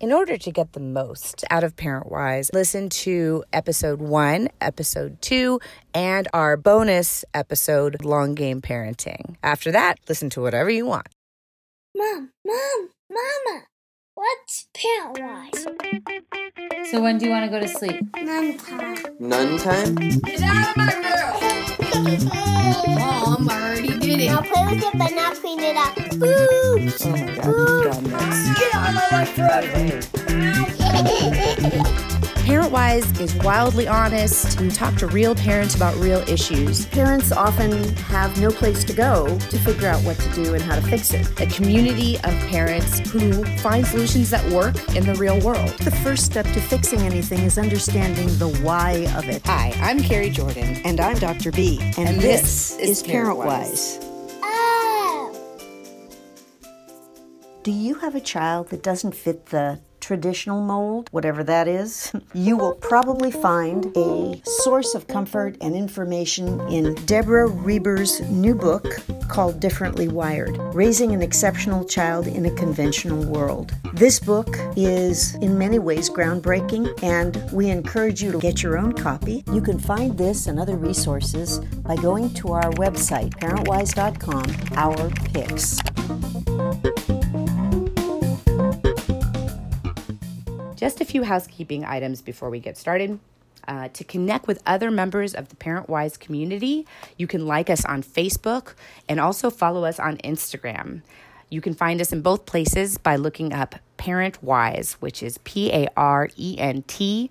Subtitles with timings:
[0.00, 5.20] In order to get the most out of Parent Whys, listen to episode one, episode
[5.20, 5.60] two,
[5.92, 9.36] and our bonus episode, Long Game Parenting.
[9.42, 11.06] After that, listen to whatever you want.
[11.94, 13.64] Mom, Mom, Mama,
[14.20, 15.66] what's Parent Whys?
[16.90, 18.04] So when do you want to go to sleep?
[18.16, 18.96] None time.
[19.18, 19.94] Nun time?
[19.94, 22.28] Get out of my room!
[22.96, 24.26] Mom already did it.
[24.26, 24.50] Now it.
[24.50, 25.96] play with it, but not clean it up.
[25.96, 27.06] Oops.
[27.06, 28.58] Oh my God, you've done this.
[28.58, 29.06] Get out of my
[31.90, 32.06] life
[32.40, 32.60] forever.
[32.60, 34.60] Parent Whys is wildly honest.
[34.60, 36.86] We talk to real parents about real issues.
[36.86, 40.76] Parents often have no place to go to figure out what to do and how
[40.76, 41.40] to fix it.
[41.40, 45.70] A community of parents who find solutions that work in the real world.
[45.78, 49.42] The first step to fixing anything is understanding the why of it.
[49.46, 50.80] Hi, I'm Carrie Jordan.
[50.84, 51.52] And I'm Dr.
[51.52, 51.78] B.
[51.96, 53.98] And, And this, this is is Parent ParentWhys.
[54.42, 55.32] Oh.
[57.62, 62.12] Do you have a child that doesn't fit the traditional mold, whatever that is?
[62.32, 68.86] You will probably find a source of comfort and information in Deborah Reber's new book
[69.28, 73.72] called Differently Wired Raising an Exceptional Child in a Conventional World.
[73.94, 78.92] This book is in many ways groundbreaking, and we encourage you to get your own
[78.92, 79.44] copy.
[79.52, 87.19] You can find this and other resources by going to our website, parentwhys.com, our picks.
[90.80, 93.20] Just a few housekeeping items before we get started.
[93.68, 96.86] Uh, to connect with other members of the Parent Whys community,
[97.18, 98.72] you can like us on Facebook
[99.06, 101.02] and also follow us on Instagram.
[101.50, 105.70] You can find us in both places by looking up Parent Whys, which is P
[105.70, 107.30] A R E N T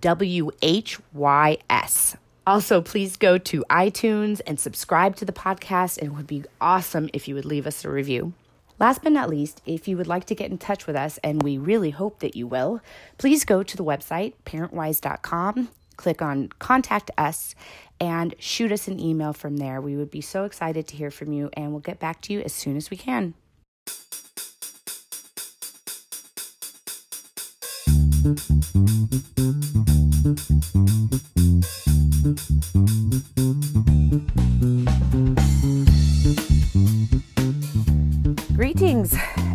[0.00, 2.16] W H Y S.
[2.48, 7.28] Also, please go to iTunes and subscribe to the podcast, it would be awesome if
[7.28, 8.32] you would leave us a review.
[8.80, 11.42] Last but not least, if you would like to get in touch with us, and
[11.42, 12.80] we really hope that you will,
[13.18, 17.56] please go to the website, parentwhys.com, click on Contact Us,
[18.00, 19.80] and shoot us an email from there.
[19.80, 22.40] We would be so excited to hear from you, and we'll get back to you
[22.42, 23.34] as soon as we can.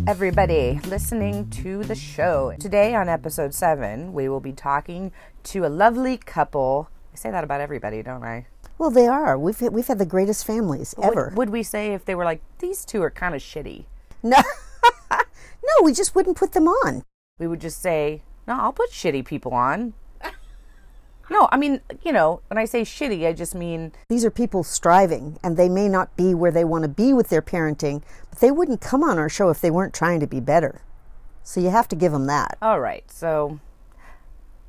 [0.06, 2.54] Everybody listening to the show.
[2.60, 5.12] Today, on episode seven, we will be talking
[5.44, 6.90] to a lovely couple.
[7.12, 8.46] I say that about everybody, don't I?
[8.76, 9.38] Well, they are.
[9.38, 11.26] We've we've had the greatest families ever.
[11.28, 13.86] Would, would we say if they were like, these two are kind of shitty?
[14.22, 14.36] no,
[15.10, 17.02] no, we just wouldn't put them on.
[17.38, 19.94] We would just say, no, I'll put shitty people on.
[21.30, 24.62] No, I mean, you know, when I say shitty, I just mean These are people
[24.62, 28.40] striving, and they may not be where they want to be with their parenting, but
[28.40, 30.82] they wouldn't come on our show if they weren't trying to be better.
[31.42, 32.56] So you have to give them that.
[32.62, 33.10] All right.
[33.10, 33.60] So,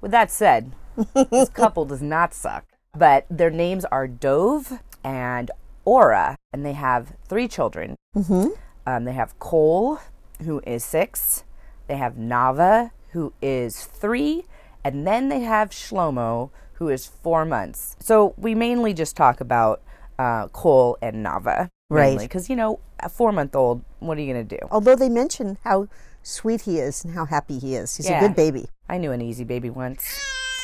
[0.02, 0.72] with that said,
[1.14, 2.66] this couple does not suck.
[2.94, 5.52] But their names are Dov and
[5.84, 7.96] Aura, and they have three children.
[8.16, 8.48] Mm-hmm.
[8.88, 10.00] Um, they have Cole,
[10.44, 11.44] who is six.
[11.88, 14.46] They have Nava, who is three.
[14.86, 17.96] And then they have Shlomo, who is four months.
[18.00, 19.82] So we mainly just talk about
[20.20, 21.70] uh, Cole and Nava.
[21.90, 22.20] Right.
[22.20, 24.68] Because, you know, a four month old, what are you going to do?
[24.70, 25.88] Although they mention how
[26.22, 27.98] sweet he is and how happy he is.
[27.98, 28.24] He's Yeah.
[28.24, 28.68] a good baby.
[28.88, 30.06] I knew an easy baby once.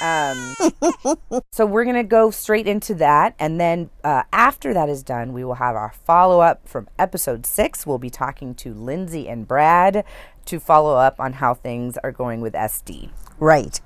[0.04, 0.56] Um,
[1.52, 5.44] so we're gonna go straight into that, and then uh, after that is done, we
[5.44, 7.86] will have our follow up from episode six.
[7.86, 10.04] We'll be talking to Lindsay and Brad
[10.46, 13.10] to follow up on how things are going with Este
[13.40, 13.80] Right.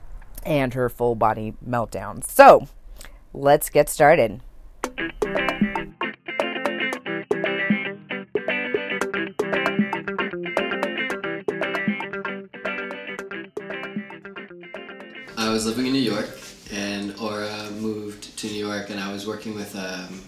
[0.46, 2.24] And her full body meltdown.
[2.24, 2.68] So
[3.34, 4.42] let's get started.
[15.38, 16.30] I was living in New York,
[16.72, 20.22] and Aura moved to New York, and I was working with um,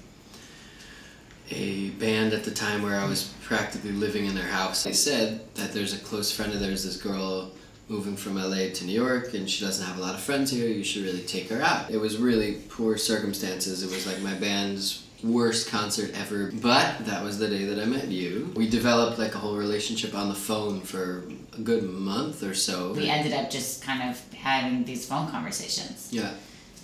[1.51, 4.83] a band at the time where I was practically living in their house.
[4.83, 7.51] They said that there's a close friend of theirs, this girl
[7.89, 10.67] moving from LA to New York, and she doesn't have a lot of friends here.
[10.67, 11.89] You should really take her out.
[11.89, 13.83] It was really poor circumstances.
[13.83, 17.85] It was like my band's worst concert ever, but that was the day that I
[17.85, 18.51] met you.
[18.55, 21.23] We developed like a whole relationship on the phone for
[21.57, 22.93] a good month or so.
[22.93, 26.09] We ended up just kind of having these phone conversations.
[26.11, 26.33] Yeah.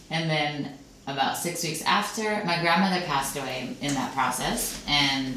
[0.10, 4.84] And then about six weeks after, my grandmother passed away in that process.
[4.88, 5.36] And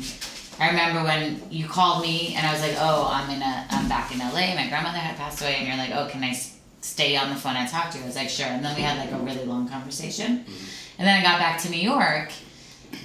[0.59, 3.89] I remember when you called me and I was like, oh, I'm in a, I'm
[3.89, 4.55] back in LA.
[4.55, 5.57] My grandmother had passed away.
[5.57, 8.05] And you're like, oh, can I s- stay on the phone and talk to you?
[8.05, 8.47] I was like, sure.
[8.47, 10.39] And then we had like a really long conversation.
[10.39, 10.99] Mm-hmm.
[10.99, 12.33] And then I got back to New York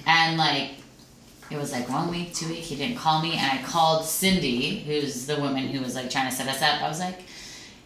[0.06, 0.70] and like,
[1.50, 3.32] it was like one week, two week, he didn't call me.
[3.36, 6.82] And I called Cindy, who's the woman who was like trying to set us up.
[6.82, 7.20] I was like,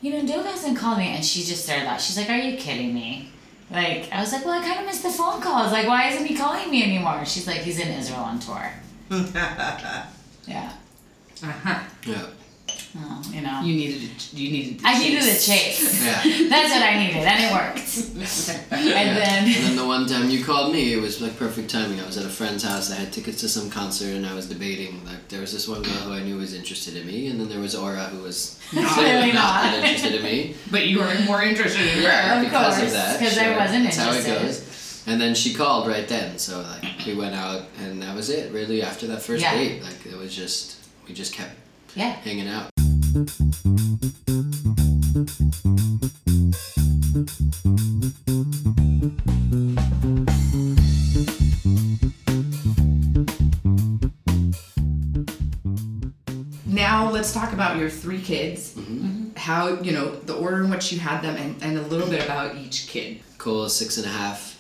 [0.01, 2.05] you know, Dov hasn't called me, and she just started laughing.
[2.05, 3.31] She's like, "Are you kidding me?"
[3.71, 5.73] Like I was like, "Well, I kind of missed the phone calls.
[5.73, 8.71] Like, why isn't he calling me anymore?" She's like, "He's in Israel on tour."
[10.47, 10.73] yeah.
[11.43, 11.83] Uh-huh.
[12.07, 12.27] Yeah.
[12.99, 13.61] Oh, you know.
[13.63, 15.47] You needed a, you needed a I needed a chase.
[15.47, 16.05] chase.
[16.07, 16.23] Yeah.
[16.49, 18.73] That's what I needed, and it worked.
[18.73, 22.01] And And then, then the one time you called me, it was like perfect timing.
[22.01, 22.91] I was at a friend's house.
[22.91, 25.05] I had tickets to some concert, and I was debating.
[25.05, 27.49] Like there was this one girl who I knew was interested in me, and then
[27.51, 29.75] there was Aura who was Clearly not, not.
[29.85, 30.55] interested in me.
[30.71, 32.03] But you were more interested in her.
[32.03, 32.45] Yeah, Of that.
[32.51, 33.19] because course, of that.
[33.21, 33.57] 'cause I sure.
[33.59, 34.43] wasn't That's how it interested.
[34.47, 34.61] goes.
[35.09, 38.53] And then she called right then, so like we went out, and that was it.
[38.53, 39.55] Really, after that first Yeah.
[39.55, 40.77] date, like it was just
[41.07, 41.55] we just kept
[41.95, 42.11] yeah.
[42.11, 42.71] hanging out.
[56.67, 58.75] Now let's talk about your three kids.
[58.75, 59.37] Mm-hmm.
[59.37, 62.25] How you know the order in which you had them, and, and a little bit
[62.25, 63.21] about each kid.
[63.47, 64.56] Is six and a half,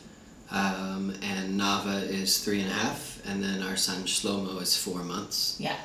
[0.50, 5.02] um, and Nava is three and a half, and then our son Shlomo is four
[5.02, 5.56] months.
[5.58, 5.76] Yeah.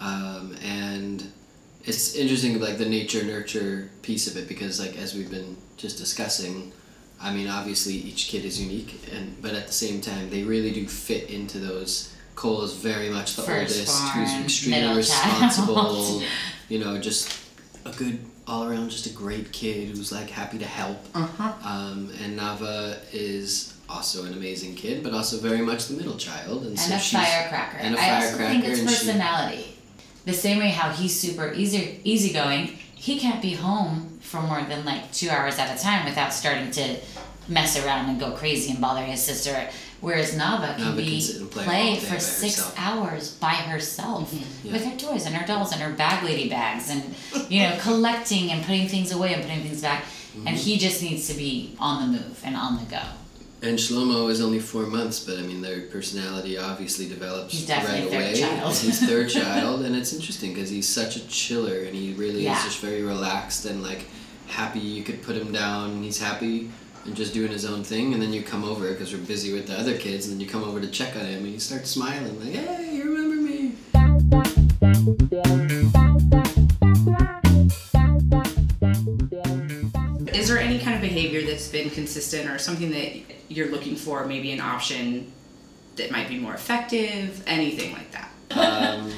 [0.00, 1.30] um, and
[1.84, 5.96] it's interesting like the nature nurture piece of it because like as we've been just
[5.96, 6.70] discussing
[7.20, 10.72] i mean obviously each kid is unique and but at the same time they really
[10.72, 16.20] do fit into those cole is very much the oldest who's extremely responsible
[16.68, 17.38] you know just
[17.86, 21.52] a good all around just a great kid who's like happy to help Uh-huh.
[21.64, 26.62] um, and nava is also an amazing kid but also very much the middle child
[26.62, 27.78] and, And so a firecracker.
[27.78, 29.74] and a I also think it's and she- personality.
[30.24, 34.84] The same way how he's super easy easygoing, he can't be home for more than
[34.84, 36.96] like two hours at a time without starting to
[37.48, 39.70] mess around and go crazy and bother his sister.
[40.02, 42.74] Whereas Nava can Nava be can sit and play for six herself.
[42.78, 44.32] hours by herself
[44.62, 44.72] Yeah.
[44.72, 47.02] with her toys and her dolls and her bag lady bags and
[47.50, 50.02] you know collecting and putting things away and putting things back.
[50.04, 50.46] Mm-hmm.
[50.48, 53.02] And he just needs to be on the move and on the go.
[53.60, 58.02] And Shlomo is only four months, but I mean, their personality obviously develops He's definitely
[58.02, 58.40] right third away.
[58.60, 58.74] child.
[58.76, 62.56] He's third child, and it's interesting because he's such a chiller, and he really Yeah.
[62.56, 64.04] is just very relaxed and like
[64.46, 64.78] happy.
[64.78, 66.70] You could put him down, he's happy
[67.04, 68.12] and just doing his own thing.
[68.12, 70.46] And then you come over because we're busy with the other kids, and then you
[70.46, 73.47] come over to check on him, and he starts smiling like, "Hey, you remember me?"
[82.02, 83.10] Consistent, or something that
[83.48, 84.24] you're looking for?
[84.26, 85.32] Maybe an option
[85.96, 87.42] that might be more effective.
[87.46, 88.30] Anything like that.
[88.56, 89.12] um,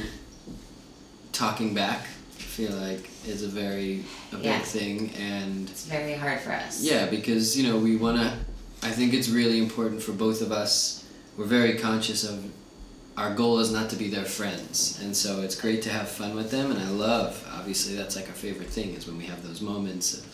[1.33, 2.01] talking back,
[2.39, 4.61] I feel like is a very a big Yeah.
[4.61, 6.81] thing, and It's very hard for us.
[6.83, 8.33] Yeah, because you know we want to.
[8.83, 11.05] I think it's really important for both of us.
[11.37, 12.39] We're very conscious of
[13.17, 16.35] our goal is not to be their friends, and so it's great to have fun
[16.35, 16.71] with them.
[16.71, 20.15] And I love, obviously, that's like our favorite thing is when we have those moments
[20.19, 20.25] of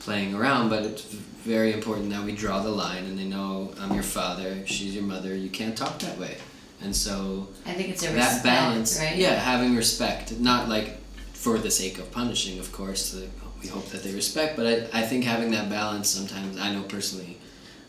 [0.00, 0.68] playing around.
[0.68, 4.66] But it's very important that we draw the line, and they know I'm your father,
[4.66, 5.34] she's your mother.
[5.34, 6.36] You can't talk that way,
[6.82, 9.16] and so I think it's a that respect, balance right?
[9.16, 10.98] yeah having respect not like
[11.32, 13.18] for the sake of punishing of course
[13.62, 16.82] we hope that they respect but I, I think having that balance sometimes i know
[16.82, 17.38] personally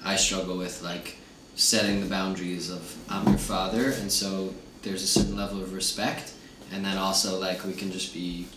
[0.04, 1.16] i struggle with like
[1.56, 4.54] setting the boundaries of i'm your father and so
[4.84, 6.34] there's a certain level of respect
[6.72, 8.48] and then also like we can just be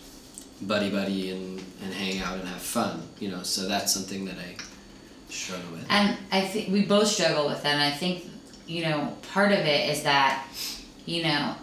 [0.61, 4.35] buddy buddy and, and hang out and have fun you know so that's something that
[4.37, 4.55] i
[5.29, 7.73] struggle with And I think we both struggle with that.
[7.73, 8.25] And I think,
[8.67, 10.45] you know, part of it is that,
[11.05, 11.55] you know,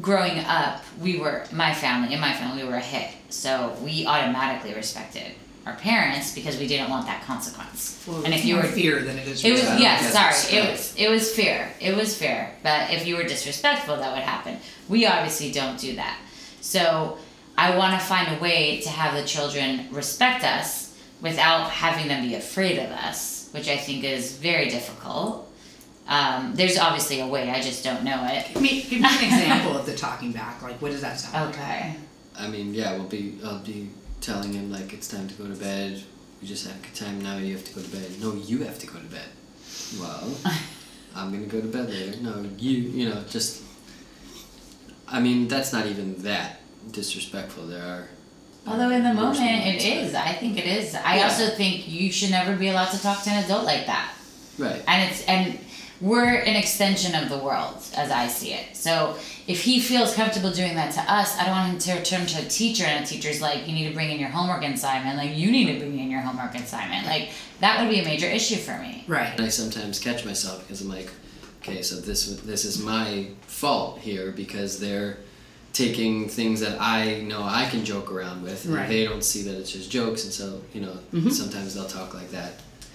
[0.00, 3.10] growing up, we were, my family, in my family, we were a hit.
[3.28, 5.32] So we automatically respected
[5.64, 8.04] our parents because we didn't want that consequence.
[8.24, 9.44] and if you were fear than it is.
[9.44, 10.58] It was Yeah, yeah, sorry.
[10.58, 11.72] It was it was fair.
[11.80, 12.52] It was fair.
[12.64, 14.58] But if you were disrespectful, that would happen.
[14.88, 16.18] We obviously don't do that.
[16.60, 17.18] So
[17.56, 22.26] I want to find a way to have the children respect us without having them
[22.26, 25.48] be afraid of us, which I think is very difficult.
[26.08, 27.50] Um, there's obviously a way.
[27.50, 28.48] I just don't know it.
[28.52, 30.60] Give me, give me an example of the talking back.
[30.62, 31.54] Like, what does that sound like?
[31.54, 31.94] Okay.
[32.36, 33.38] I mean, yeah, we'll be.
[33.44, 33.88] I'll be
[34.20, 36.02] telling him like it's time to go to bed.
[36.40, 37.36] We just have good time now.
[37.36, 38.20] You have to go to bed.
[38.20, 39.28] No, you have to go to bed.
[40.00, 40.36] Well,
[41.14, 42.20] I'm gonna go to bed later.
[42.20, 42.78] No, you.
[42.78, 43.62] You know, just.
[45.06, 47.66] I mean, that's not even that disrespectful.
[47.66, 48.08] There are.
[48.66, 50.94] Although in the moment it moments, is, but- I think it is.
[50.94, 51.24] I Yeah.
[51.24, 54.12] also think you should never be allowed to talk to an adult like that.
[54.58, 54.82] Right.
[54.86, 55.58] and it's and
[56.02, 58.76] we're an extension of the world as I see it.
[58.76, 62.26] So if he feels comfortable doing that to us, I don't want him to turn
[62.26, 65.16] to a teacher and a teacher's like, you need to bring in your homework assignment.
[65.16, 67.06] Like you need to bring in your homework assignment.
[67.06, 69.04] Like that would be a major issue for me.
[69.08, 69.32] Right.
[69.38, 71.10] And I sometimes catch myself because I'm like,
[71.62, 75.18] okay, so this this is my fault here because they're
[75.72, 78.88] taking things that I know I can joke around with, and Right.
[78.88, 81.30] they don't see that it's just jokes, and so you know Mm-hmm.
[81.30, 82.52] sometimes they'll talk like that.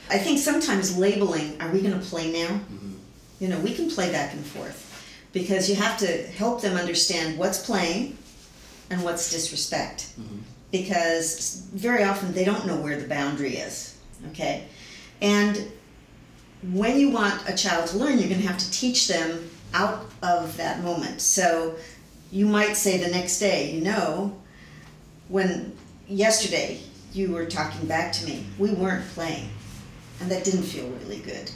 [0.09, 2.61] I think sometimes labeling, are we going to play now?
[3.39, 4.83] You know, we can play back and forth
[5.33, 8.17] because you have to help them understand what's playing
[8.89, 10.07] and what's disrespect.
[10.71, 13.97] Because very often they don't know where the boundary is,
[14.31, 14.65] okay?
[15.21, 15.71] And
[16.73, 20.05] when you want a child to learn, you're going to have to teach them out
[20.23, 21.21] of that moment.
[21.21, 21.75] So
[22.31, 24.35] you might say the next day, you know,
[25.29, 25.75] when
[26.07, 26.79] yesterday
[27.13, 29.49] you were talking back to me, we weren't playing
[30.19, 31.51] and that didn't feel really good.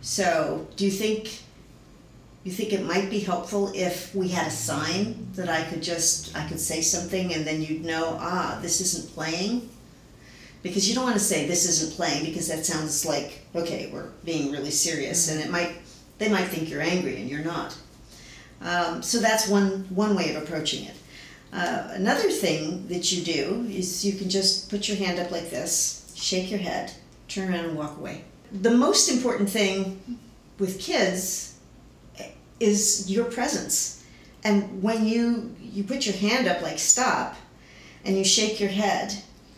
[0.00, 1.40] So, do you think
[2.44, 6.36] you think it might be helpful if we had a sign that I could just
[6.36, 9.68] I could say something and then you'd know, ah, this isn't playing?
[10.62, 14.08] Because you don't want to say this isn't playing because that sounds like okay, we're
[14.24, 15.76] being really serious and it might
[16.18, 17.76] they might think you're angry and you're not.
[18.62, 20.94] Um, so that's one one way of approaching it.
[21.52, 25.50] Uh, another thing that you do is you can just put your hand up like
[25.50, 26.92] this, shake your head,
[27.28, 28.24] turn around and walk away.
[28.52, 30.18] The most important thing
[30.58, 31.58] with kids
[32.60, 34.04] is your presence.
[34.44, 37.36] And when you you put your hand up like stop
[38.04, 39.14] and you shake your head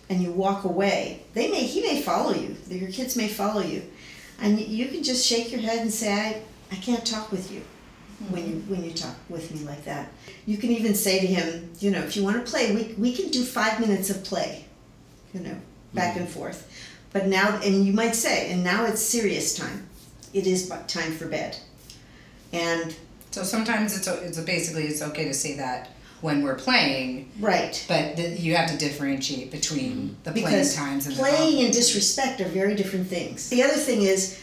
[0.08, 2.56] and you walk away, they may he may follow you.
[2.68, 3.82] Your kids may follow you.
[4.40, 6.42] And you can just shake your head and say I
[6.73, 7.62] I can't talk with you
[8.30, 10.09] when you when you talk with me like that.
[10.47, 13.12] You can even say to him, you know, if you want to play, we we
[13.14, 14.64] can do 5 minutes of play.
[15.33, 15.56] You know,
[15.92, 16.21] back mm-hmm.
[16.21, 16.71] and forth.
[17.12, 19.88] But now and you might say, and now it's serious time.
[20.33, 21.56] It is time for bed.
[22.52, 22.94] And
[23.30, 25.90] So sometimes it's, it's basically, it's okay to say that
[26.21, 27.85] when we're playing, right.
[27.88, 30.23] but th- you have to differentiate between mm-hmm.
[30.23, 33.49] the playing because times and the playing and disrespect are very different things.
[33.50, 34.40] The other thing is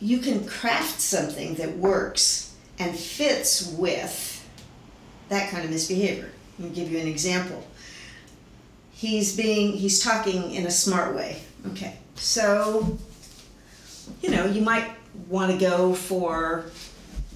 [0.00, 2.47] you can craft something that works
[2.78, 4.48] and fits with
[5.28, 6.30] that kind of misbehavior.
[6.58, 7.66] Let me give you an example.
[8.92, 11.40] He's being he's talking in a smart way.
[11.68, 11.98] Okay.
[12.16, 12.98] So
[14.22, 14.90] you know, you might
[15.28, 16.66] want to go for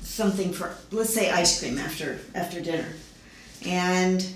[0.02, 2.92] something for let's say ice cream after after dinner.
[3.64, 4.26] And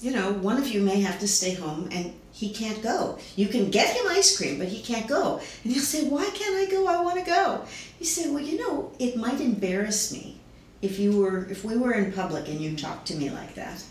[0.00, 3.16] you know, one of you may have to stay home and he can't go.
[3.36, 5.40] You can get him ice cream, but he can't go.
[5.62, 6.86] And he'll say, Why can't I go?
[6.88, 7.64] I want to go.
[8.00, 10.38] You say, Well, you know, it might embarrass me
[10.82, 13.82] if you were if we were in public and you talked to me like that.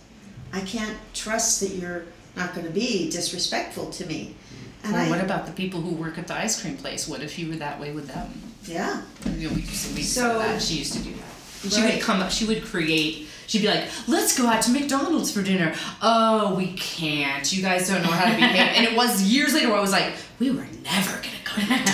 [0.52, 2.04] I can't trust that you're
[2.36, 4.36] not going to be disrespectful to me.
[4.84, 7.08] And Or I, what about the people who work at the ice cream place?
[7.08, 8.30] What if you were that way with them?
[8.66, 9.02] yeah.
[9.38, 10.62] You know, we used to, we So- that.
[10.62, 11.72] She used to do that.
[11.74, 11.94] She Right.
[11.96, 12.30] would come up.
[12.32, 13.28] She would create.
[13.54, 17.54] She'd be like, "Let's go out to McDonald's for dinner." Oh, we can't.
[17.54, 18.78] You guys don't know how to behave.
[18.78, 21.68] and it was years later where I was like, "We were never gonna go to
[21.70, 21.92] McDonald's."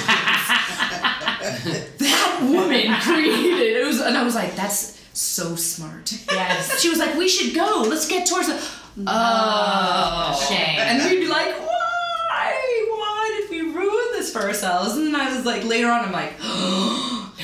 [1.99, 3.75] that woman created.
[3.75, 6.79] It was, and I was like, "That's so smart." Yes.
[6.79, 7.83] She was like, "We should go.
[7.85, 8.57] Let's get towards the."
[9.05, 10.79] Oh, shame.
[10.79, 12.85] And we'd be like, "Why?
[12.89, 16.35] Why did we ruin this for ourselves?" And I was like, later on, I'm like,
[16.41, 17.33] "Oh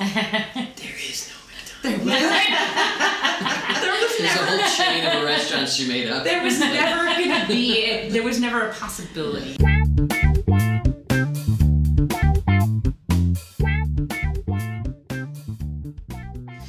[0.00, 0.06] no,
[0.76, 1.82] There is no McDonald's.
[1.82, 2.22] there was
[4.20, 6.24] There's a whole chain of restaurants she made up.
[6.24, 8.08] There was never gonna be.
[8.10, 9.56] There was never a possibility.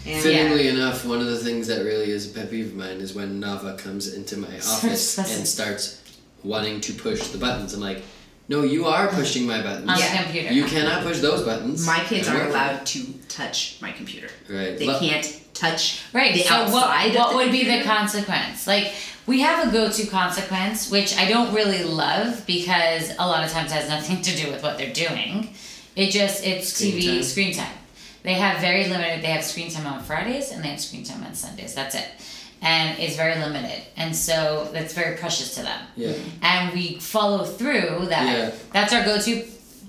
[0.04, 3.14] Fittingly enough, one of the things that really is a pet peeve of mine is
[3.16, 6.02] when Nava comes into my office and starts
[6.44, 7.74] wanting to push the buttons.
[7.74, 8.04] I'm like,
[8.48, 9.18] no, you are uh-huh.
[9.18, 9.90] pushing my buttons.
[9.90, 10.54] On the computer.
[10.54, 11.86] You cannot push those buttons.
[11.86, 14.28] My kids aren't allowed to touch my computer.
[14.50, 14.78] Right.
[14.78, 16.34] They Lo- can't touch Right.
[16.34, 16.74] the so outside.
[16.74, 18.66] what, of what would be the consequence?
[18.68, 18.94] Like
[19.28, 23.72] we have a go-to consequence, which I don't really love because a lot of times
[23.72, 25.54] has nothing to do with what they're doing.
[25.96, 27.24] It just it's Screen TV time.
[27.24, 27.78] screen time.
[28.24, 29.24] They have very limited.
[29.24, 31.74] They have screen time on Fridays and they have screen time on Sundays.
[31.74, 32.08] That's it,
[32.62, 35.82] and it's very limited, and so that's very precious to them.
[35.96, 36.14] Yeah.
[36.42, 38.26] And we follow through that.
[38.38, 38.52] Yeah.
[38.74, 39.42] That's our go-to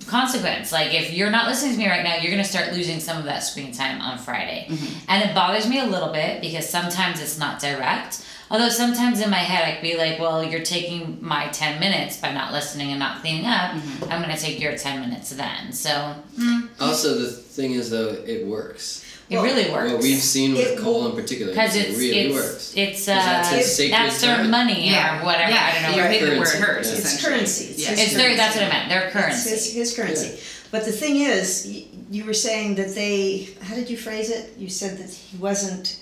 [0.06, 0.72] consequence.
[0.72, 3.24] Like if you're not listening to me right now, you're gonna start losing some of
[3.24, 4.66] that screen time on Friday.
[4.68, 4.98] Mm-hmm.
[5.08, 8.24] And it bothers me a little bit because sometimes it's not direct.
[8.50, 12.18] Although sometimes in my head I could be like, well, you're taking my 10 minutes
[12.18, 13.72] by not listening and not cleaning up.
[13.72, 14.04] Mm-hmm.
[14.04, 15.72] I'm gonna take your 10 minutes then.
[15.72, 16.68] So mm.
[16.80, 19.01] Also, the thing is, though, it works.
[19.32, 19.92] It really works.
[19.92, 22.34] What we've seen with It Cole will- in particular, because is it's it really it's
[22.34, 22.72] works.
[22.76, 24.50] it's 'Cause that's uh his sacred that's their time.
[24.50, 25.20] money Yeah.
[25.20, 25.50] or whatever.
[25.50, 25.96] Yeah, I don't know.
[25.96, 26.88] You're what- hitting it where Currency, hurts.
[26.88, 26.94] yeah.
[26.96, 27.32] It's essentially.
[27.38, 27.64] currency.
[27.66, 27.90] It's Yeah.
[27.90, 28.88] his It's their that's what I meant.
[28.88, 29.50] Their It's currency.
[29.50, 30.38] his, his currency.
[30.70, 34.54] But the thing is, y- you were saying that they, how did you phrase it?
[34.58, 35.96] You said that he wasn't,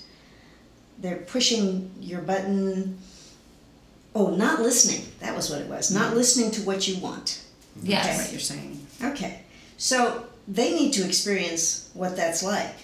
[0.99, 2.97] they're pushing your button.
[4.15, 5.05] Oh, not listening.
[5.19, 5.89] That was what it was.
[5.91, 7.39] Not listening to what you want.
[7.83, 8.05] Yes.
[8.05, 8.85] That's what you're saying.
[9.03, 9.39] Okay.
[9.77, 12.75] So they need to experience what that's like.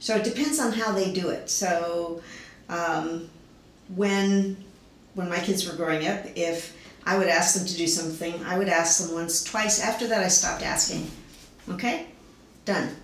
[0.00, 1.50] So it depends on how they do it.
[1.50, 2.22] So,
[2.68, 3.28] um,
[3.94, 4.56] when
[5.14, 8.58] when my kids were growing up, if I would ask them to do something, I
[8.58, 9.82] would ask them once, twice.
[9.82, 11.10] After that, I stopped asking.
[11.70, 12.06] Okay,
[12.64, 12.94] done.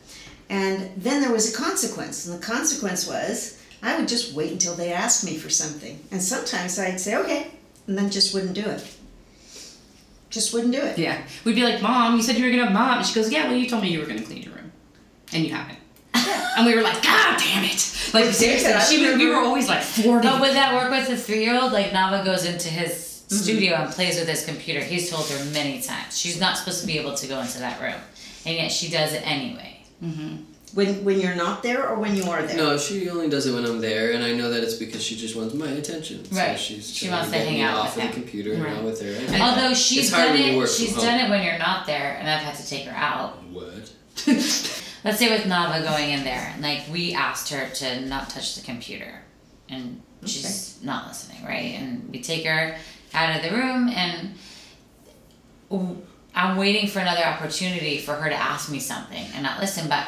[0.50, 4.74] And then there was a consequence, and the consequence was I would just wait until
[4.74, 7.50] they asked me for something, and sometimes I'd say okay,
[7.86, 8.84] and then just wouldn't do it.
[10.30, 10.98] Just wouldn't do it.
[10.98, 11.22] Yeah.
[11.44, 12.98] We'd be like, Mom, you said you were gonna mop.
[12.98, 14.72] And she goes, Yeah, well, you told me you were gonna clean your room.
[15.32, 15.78] And you haven't.
[16.56, 18.10] And we were like, God damn it.
[18.12, 20.26] Like, seriously, she, was- we were always like 40.
[20.28, 21.72] But would that work with a three year old?
[21.72, 23.44] Like Nava goes into his Mm-hmm.
[23.44, 24.80] studio and plays with his computer.
[24.80, 27.80] He's told her many times she's not supposed to be able to go into that
[27.80, 27.98] room,
[28.44, 29.80] and yet she does it anyway.
[30.74, 32.56] When when you're not there or when you are there.
[32.58, 35.16] No, she only does it when I'm there, and I know that it's because she
[35.16, 36.24] just wants my attention.
[36.30, 36.58] Right.
[36.58, 38.22] So she's She wants to get hang out off with of the him.
[38.22, 39.34] computer and out with her.
[39.34, 41.26] And Although she's it's hard done it, she's done home.
[41.26, 43.42] it when you're not there, and I've had to take her out.
[43.44, 43.90] What?
[45.04, 48.62] Let's say with Nava going in there, like we asked her to not touch the
[48.62, 49.22] computer,
[49.68, 51.74] and she's not listening, right?
[51.74, 52.76] And we take her
[53.12, 54.34] out of the room, and
[56.34, 60.06] I'm waiting for another opportunity for her to ask me something and not listen, but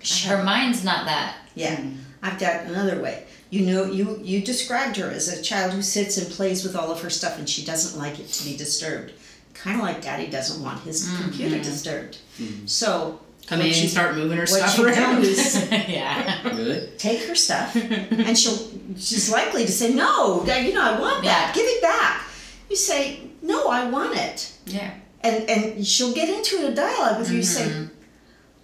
[0.00, 1.36] sh- her mind's not that.
[1.54, 1.98] Yeah, mm.
[2.22, 3.26] I've got another way.
[3.50, 6.90] You know, you you described her as a child who sits and plays with all
[6.90, 9.12] of her stuff, and she doesn't like it to be disturbed.
[9.54, 11.22] Kind of like Daddy doesn't want his mm-hmm.
[11.22, 12.18] computer disturbed.
[12.38, 12.66] Mm-hmm.
[12.66, 15.24] So Come what in you- start moving her stuff around.
[15.24, 16.48] is yeah.
[16.48, 16.88] Really?
[16.98, 17.74] take her stuff,
[18.28, 18.56] and she'll
[18.96, 21.48] she's likely to say, "No, you know I want that.
[21.48, 21.52] Yeah.
[21.52, 22.28] Give it back."
[22.70, 24.92] You say, "No, I want it," yeah.
[25.22, 27.38] and and she'll get into a dialogue with you.
[27.38, 27.88] You say,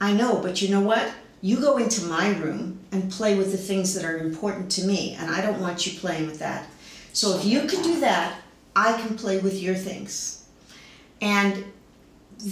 [0.00, 1.10] I know, but you know what?
[1.42, 5.16] You go into my room and play with the things that are important to me,
[5.18, 6.64] and I don't want you playing with that.
[7.12, 8.38] So if you can do that,
[8.76, 10.44] I can play with your things.
[11.20, 11.64] And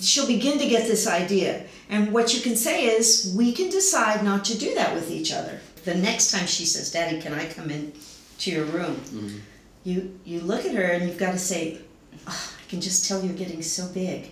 [0.00, 1.64] she'll begin to get this idea.
[1.88, 5.32] And what you can say is, we can decide not to do that with each
[5.32, 5.60] other.
[5.84, 7.92] The next time she says, Daddy, can I come in
[8.38, 9.42] to your room?
[9.84, 11.78] You, you look at her and you've got to say,
[12.26, 14.30] "Ah, I can just tell you're getting so big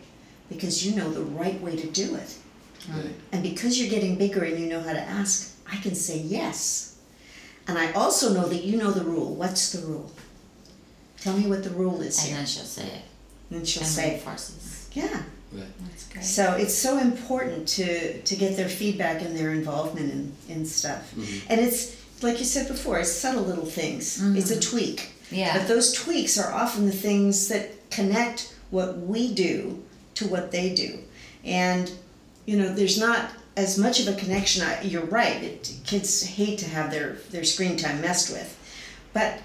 [0.49, 2.37] because you know the right way to do it.
[2.91, 3.15] Right.
[3.33, 6.97] And because you're getting bigger and you know how to ask, I can say yes.
[7.69, 9.35] And I also know that you know the rule.
[9.35, 10.11] What's the rule?
[11.21, 12.37] Tell me what the rule is And here.
[12.39, 13.03] then she'll say it.
[13.55, 14.89] And she'll And say, reinforces.
[14.95, 15.23] yeah.
[15.53, 15.65] Right.
[15.89, 16.25] That's great.
[16.25, 21.15] So it's so important to to get their feedback and their involvement in, in stuff.
[21.15, 21.53] Mm-hmm.
[21.53, 24.19] And it's like you said before, it's subtle little things.
[24.21, 24.37] Mm-hmm.
[24.37, 25.11] It's a tweak.
[25.31, 25.59] Yeah.
[25.59, 29.83] But those tweaks are often the things that connect what we do
[30.15, 30.99] to what they do.
[31.45, 31.91] And
[32.47, 34.65] you know, there's not as much of a connection.
[34.65, 35.43] I, you're right.
[35.43, 38.59] It, kids hate to have their their screen time messed with.
[39.13, 39.41] But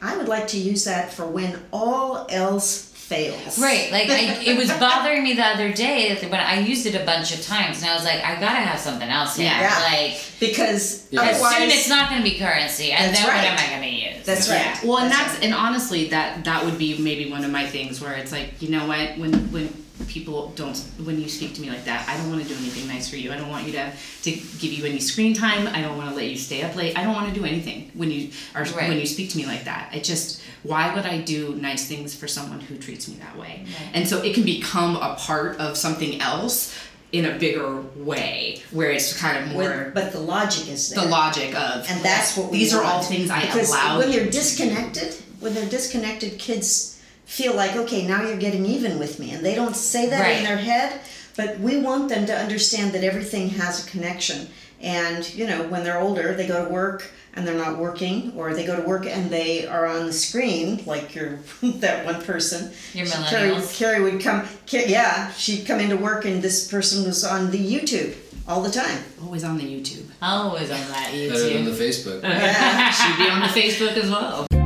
[0.00, 3.58] I would like to use that for when all else fails.
[3.58, 6.94] Right, like I, it was bothering me the other day that when I used it
[6.94, 9.46] a bunch of times, and I was like, I gotta have something else here.
[9.46, 9.78] Yeah.
[9.90, 11.22] Like, Because Yeah.
[11.22, 13.36] as otherwise, soon it's not gonna be currency, and then right.
[13.36, 14.24] what am I gonna use?
[14.24, 14.72] That's Yeah.
[14.72, 14.84] right.
[14.84, 18.00] Well, and That's that's and honestly, that that would be maybe one of my things
[18.00, 19.68] where it's like, you know what, when when
[20.08, 22.88] people don't, when you speak to me like that, I don't want to do anything
[22.88, 23.32] nice for you.
[23.32, 25.66] I don't want you to to give you any screen time.
[25.68, 26.96] I don't want to let you stay up late.
[26.96, 28.88] I don't want to do anything when you are Right.
[28.88, 29.94] when you speak to me like that.
[29.94, 33.64] It just, why would I do nice things for someone who treats me that way?
[33.94, 36.74] And so it can become a part of something else
[37.12, 41.04] in a bigger way, where it's kind of more With- but the logic is there.
[41.04, 44.30] the logic of and that's what these are all things I because allow when they're
[44.30, 46.91] disconnected when they're disconnected kids
[47.38, 50.38] feel like okay now you're getting even with me and they don't say that Right.
[50.38, 51.00] in their head
[51.36, 54.48] but we want them to understand that everything has a connection
[54.82, 58.52] and you know when they're older they go to work and they're not working or
[58.52, 61.38] they go to work and they are on the screen like you're
[61.84, 63.78] that one person Your She- Carrie, millennials.
[63.78, 68.14] Carrie would come yeah she'd come into work and this person was on the youtube
[68.46, 70.04] all the time always on the YouTube.
[70.20, 71.30] Always on that YouTube.
[71.32, 72.22] Better than the Facebook.
[72.24, 74.61] yeah She'd be on the Facebook as well.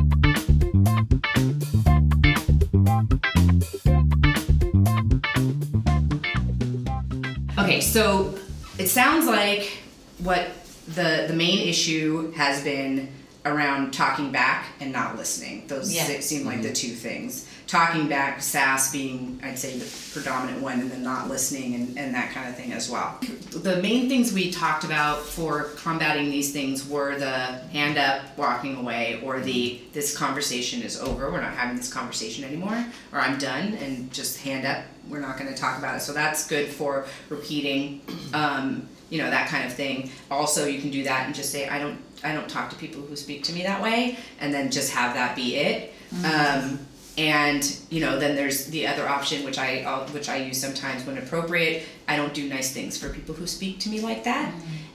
[7.76, 8.34] Okay, so
[8.78, 9.70] it sounds like
[10.18, 10.48] what
[10.88, 13.08] the the main issue has been
[13.44, 15.66] around talking back and not listening.
[15.66, 16.20] Those Yeah.
[16.20, 16.74] seem like the mm-hmm.
[16.74, 17.46] two things.
[17.66, 22.14] Talking back, sass being, I'd say, the predominant one, and then not listening and, and
[22.14, 23.18] that kind of thing as well.
[23.50, 28.76] The main things we talked about for combating these things were the hand up, walking
[28.76, 33.36] away, or the this conversation is over, we're not having this conversation anymore, or I'm
[33.36, 36.00] done, and just hand up, we're not going to talk about it.
[36.00, 38.00] So that's good for repeating.
[38.32, 40.10] Um, you know that kind of thing.
[40.30, 43.02] Also, you can do that and just say, "I don't, I don't talk to people
[43.02, 45.92] who speak to me that way," and then just have that be it.
[46.24, 46.78] Um,
[47.18, 51.04] and you know, then there's the other option, which I, I'll, which I use sometimes
[51.06, 51.84] when appropriate.
[52.08, 54.52] I don't do nice things for people who speak to me like that.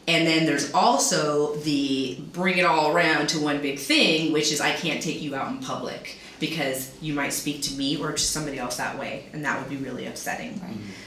[0.08, 4.60] And then there's also the bring it all around to one big thing, which is
[4.62, 8.18] I can't take you out in public because you might speak to me or to
[8.18, 10.60] somebody else that way, and that would be really upsetting.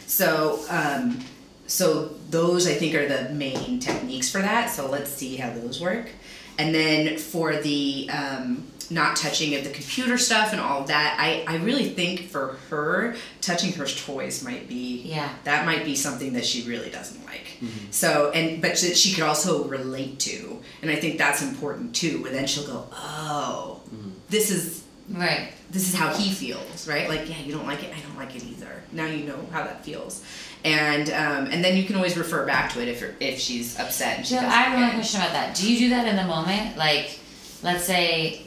[0.07, 1.19] So, um,
[1.67, 4.71] so those I think are the main techniques for that.
[4.71, 6.09] So let's see how those work.
[6.57, 11.17] And then for the um, not touching of the computer stuff and all of that,
[11.19, 15.29] I, I really think for her, touching her toys might be Yeah.
[15.45, 17.59] that might be something that she really doesn't like.
[17.91, 22.25] So and but that she could also relate to, and I think that's important too.
[22.27, 23.81] And then she'll go, oh,
[24.29, 25.53] this is Right.
[25.71, 27.09] this is how he feels, right?
[27.09, 28.83] Like, yeah, you don't like it, I don't like it either.
[28.93, 30.25] Now you know how that feels,
[30.65, 33.79] and um, and then you can always refer back to it if you're, if she's
[33.79, 35.55] upset and she Jill, doesn't I have like one question about that.
[35.57, 36.77] Do you do that in the moment?
[36.79, 37.19] Like,
[37.63, 38.47] let's say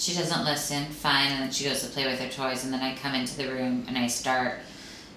[0.00, 2.80] she doesn't listen, fine, and then she goes to play with her toys, and then
[2.80, 4.60] I come into the room and I start,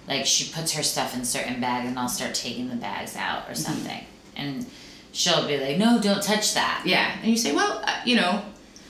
[0.06, 3.42] like, she puts her stuff in certain bags, and I'll start taking the bags out
[3.44, 3.52] Mm-hmm.
[3.52, 4.04] or something,
[4.36, 4.66] and
[5.12, 8.42] she'll be like, "No, don't touch that." Yeah, and you say, well, uh, you know,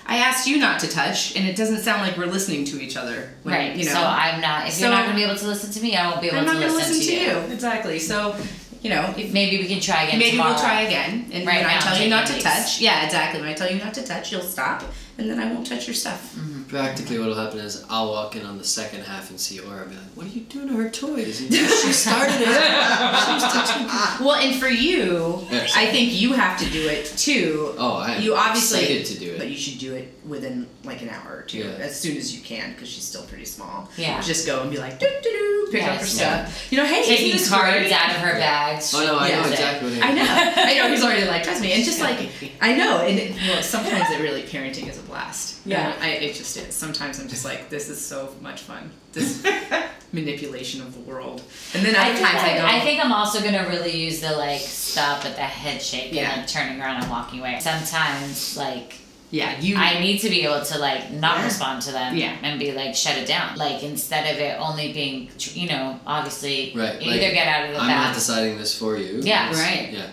[0.07, 2.97] I asked you not to touch, and it doesn't sound like we're listening to each
[2.97, 3.33] other.
[3.45, 3.77] When, Right.
[3.77, 4.67] You know, so I'm not.
[4.67, 6.27] If So- you're not going to be able to listen to me, I won't be
[6.29, 6.61] able to listen to you.
[6.61, 7.55] I'm not going to listen, listen to you.
[7.55, 7.99] Exactly.
[8.01, 8.37] So,
[8.83, 10.51] you know, if Maybe we can try again maybe tomorrow.
[10.55, 13.41] we'll try again, and Right when I tell you not to touch, yeah, exactly.
[13.41, 14.83] When I tell you not to touch, you'll stop,
[15.19, 16.35] and then I won't touch your stuff.
[16.35, 16.64] Mm-hmm.
[16.75, 19.95] Practically, what'll happen is I'll walk in on the second half and see Aura be
[19.95, 21.47] like, "What are you doing to her toys?" She
[21.93, 22.47] started it.
[22.47, 23.87] She was touching.
[24.27, 25.73] Well, and for you, Yes.
[25.77, 27.75] I think you have to do it too.
[27.79, 29.39] Oh, I'm you obviously excited to do it.
[29.39, 31.85] but you should do it within like an hour or two, Yeah.
[31.87, 33.89] as soon as you can, because she's still pretty small.
[33.97, 34.21] Yeah.
[34.21, 36.13] Just go and be like, doo doo doo, pick up her Yes.
[36.13, 36.67] stuff.
[36.73, 37.93] You know, hey, isn't Taking this cards great?
[37.93, 38.93] out of her bags.
[38.95, 39.43] Oh no, I Yeah.
[39.43, 40.25] know exactly what I you mean.
[40.25, 40.89] know, I know.
[40.91, 42.19] He's already like, trust me, and just like
[42.61, 45.61] I know, and it, well, sometimes it really parenting is a blast.
[45.67, 45.93] Yeah.
[45.95, 46.75] And I, it just is.
[46.75, 48.91] Sometimes I'm just like, this is so much fun.
[49.13, 49.45] This
[50.13, 51.43] manipulation of the world,
[51.75, 53.97] and then I other think, times I, go, I, I think I'm also gonna really
[53.97, 56.31] use the like stop with the head shake Yeah.
[56.31, 57.59] and like turning around and walking away.
[57.61, 58.95] Sometimes like
[59.31, 59.75] yeah, you.
[59.77, 61.45] I need to be able to like not Yeah.
[61.47, 62.37] respond to them Yeah.
[62.43, 63.57] and be like shut it down.
[63.57, 67.01] Like instead of it only being you know obviously Right.
[67.03, 69.21] you like, either get out of the I'm not deciding this for you.
[69.23, 69.51] Yeah.
[69.53, 69.91] Right.
[69.93, 70.07] Yeah.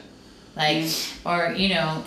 [0.55, 0.85] like
[1.25, 2.03] or you know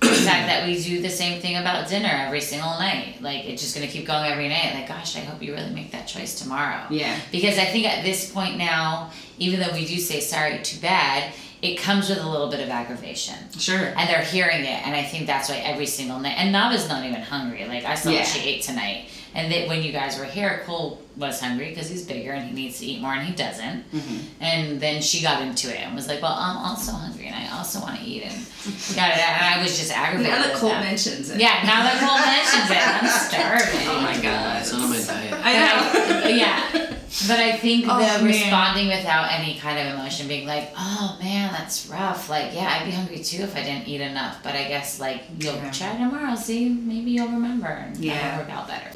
[0.00, 3.60] the fact that we do the same thing about dinner every single night like it's
[3.62, 6.38] just gonna keep going every night like gosh I hope you really make that choice
[6.40, 6.82] tomorrow.
[6.90, 7.18] yeah.
[7.30, 11.32] Because I think at this point now, even though we do say sorry, too bad,
[11.62, 13.34] it comes with a little bit of aggravation.
[13.58, 13.92] Sure.
[13.96, 16.36] And they're hearing it, and I think that's why every single night.
[16.38, 17.66] And Nava's not even hungry.
[17.66, 18.20] Like I saw Yeah.
[18.20, 21.88] what she ate tonight, and that when you guys were here, Cole was hungry because
[21.88, 23.90] he's bigger and he needs to eat more, and he doesn't.
[23.92, 24.42] Mm-hmm.
[24.42, 27.56] And then she got into it and was like, "Well, I'm also hungry, and I
[27.56, 28.32] also want to eat." And
[28.96, 29.18] got it.
[29.18, 30.32] And I was just aggravated.
[30.32, 30.84] Now that at Cole that.
[30.84, 31.40] mentions it.
[31.40, 33.88] Yeah, now that Cole mentions it, I'm starving.
[33.88, 34.60] Oh my god.
[34.62, 35.32] It's not on my diet.
[35.44, 36.24] I know.
[36.24, 36.96] I- yeah.
[37.26, 38.24] But I think Oh, the man.
[38.24, 42.84] responding without any kind of emotion, being like, "Oh man, that's rough." Like, yeah, I'd
[42.86, 44.38] be hungry too if I didn't eat enough.
[44.44, 45.70] But I guess like you'll Yeah.
[45.72, 46.34] try tomorrow.
[46.36, 48.14] See, maybe you'll remember and Yeah.
[48.14, 48.90] that'll work out better.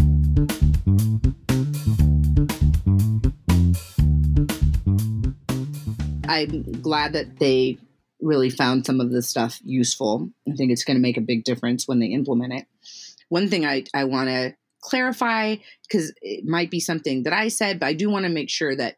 [6.34, 7.78] I'm glad that they
[8.20, 10.30] really found some of this stuff useful.
[10.48, 12.66] I think it's going to make a big difference when they implement it.
[13.28, 15.56] One thing I, I want to clarify
[15.88, 18.74] because it might be something that I said, but I do want to make sure
[18.76, 18.96] that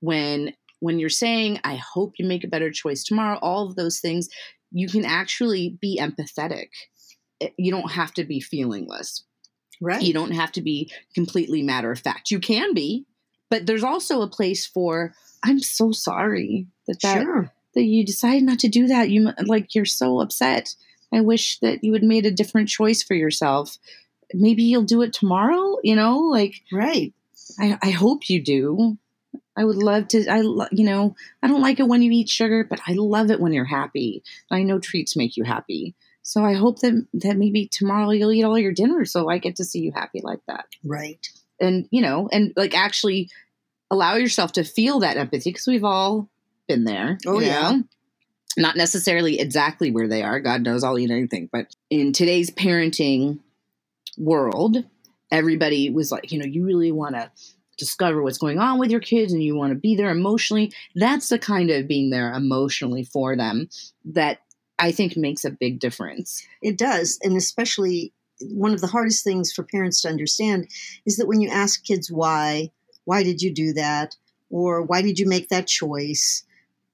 [0.00, 3.98] when when you're saying I hope you make a better choice tomorrow, all of those
[3.98, 4.28] things,
[4.70, 6.68] you can actually be empathetic.
[7.56, 9.22] You don't have to be feelingless.
[9.80, 10.02] Right.
[10.02, 12.30] You don't have to be completely matter of fact.
[12.30, 13.06] You can be,
[13.50, 17.52] but there's also a place for I'm so sorry that that, sure.
[17.74, 19.10] that you decided not to do that.
[19.10, 20.74] You like you're so upset.
[21.12, 23.78] I wish that you had made a different choice for yourself.
[24.34, 25.76] Maybe you'll do it tomorrow.
[25.82, 27.12] You know, like Right.
[27.58, 28.98] I, I hope you do.
[29.56, 30.26] I would love to.
[30.28, 33.30] I lo- you know I don't like it when you eat sugar, but I love
[33.30, 34.22] it when you're happy.
[34.50, 35.94] I know treats make you happy.
[36.22, 39.56] So I hope that that maybe tomorrow you'll eat all your dinner, so I get
[39.56, 41.26] to see you happy like that Right.
[41.58, 43.30] and you know and like actually
[43.90, 46.28] allow yourself to feel that empathy because we've all
[46.66, 47.70] been there Oh, you yeah.
[47.72, 47.84] know?
[48.56, 53.38] not necessarily exactly where they are god knows i'll eat anything but in today's parenting
[54.16, 54.84] world
[55.30, 57.30] everybody was like you know you really want to
[57.76, 61.28] discover what's going on with your kids and you want to be there emotionally that's
[61.28, 63.68] the kind of being there emotionally for them
[64.04, 64.40] that
[64.78, 67.18] i think makes a big difference It does.
[67.22, 70.68] And especially one of the hardest things for parents to understand
[71.06, 72.70] is that when you ask kids why,
[73.08, 74.16] why did you do that?
[74.50, 76.44] Or why did you make that choice?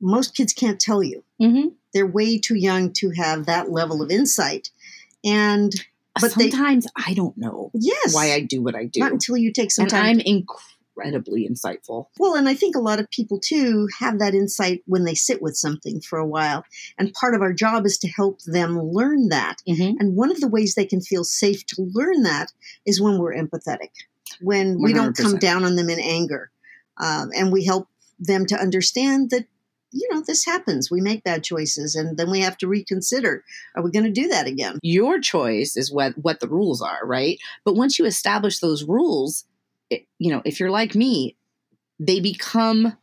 [0.00, 1.24] Most kids can't tell you.
[1.42, 1.68] mm-hmm.
[1.92, 4.70] They're way too young to have that level of insight.
[5.24, 5.72] And
[6.20, 9.36] But they- sometimes i don't know yes, why i do what i do not until
[9.36, 10.04] you take some and time.
[10.06, 12.06] I'm incredibly insightful.
[12.20, 15.42] Well, and I think a lot of people too have that insight when they sit
[15.42, 16.60] with something for a while.
[16.98, 19.56] And part of our job is to help them learn that.
[19.68, 19.96] Mhm.
[19.98, 22.52] And one of the ways they can feel safe to learn that
[22.86, 23.90] is when we're empathetic,
[24.40, 26.50] when we don't come down on them in anger.
[26.96, 29.46] Um, and we help them to understand that,
[29.90, 30.90] you know, this happens.
[30.90, 34.28] We make bad choices and then we have to reconsider are we going to do
[34.28, 34.78] that again?
[34.82, 37.38] Your choice is what what the rules are, right?
[37.64, 39.44] But once you establish those rules,
[39.90, 41.36] it, you know, if you're like me,
[41.98, 42.96] they become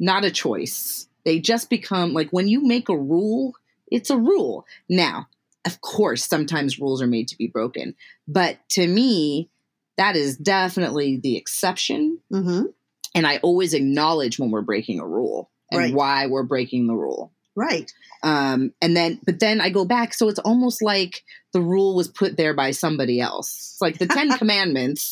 [0.00, 1.08] not a choice.
[1.24, 3.54] They just become like when you make a rule,
[3.90, 4.66] it's a rule.
[4.88, 5.28] Now,
[5.66, 7.94] of course, sometimes rules are made to be broken,
[8.26, 9.50] but to me,
[9.98, 12.20] that is definitely the exception.
[12.30, 12.62] hmm
[13.14, 15.94] And I always acknowledge when we're breaking a rule and Right.
[15.94, 17.32] why we're breaking the rule.
[17.54, 17.92] Right.
[18.22, 22.08] Um, and then, but then I go back, so it's almost like the rule was
[22.08, 23.72] put there by somebody else.
[23.72, 25.10] It's like the Ten Commandments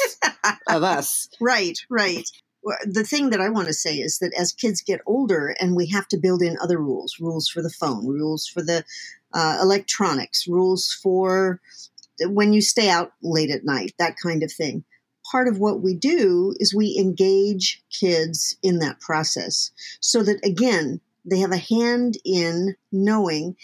[0.69, 1.29] of us.
[1.41, 2.25] Right, right.
[2.85, 5.89] The thing that I want to say is that as kids get older and we
[5.89, 8.85] have to build in other rules rules for the phone, rules for the
[9.35, 11.61] uh, electronics, rules for
[12.21, 14.85] when you stay out late at night, that kind of thing.
[15.31, 21.01] Part of what we do is we engage kids in that process so that, again,
[21.25, 23.57] they have a hand in knowing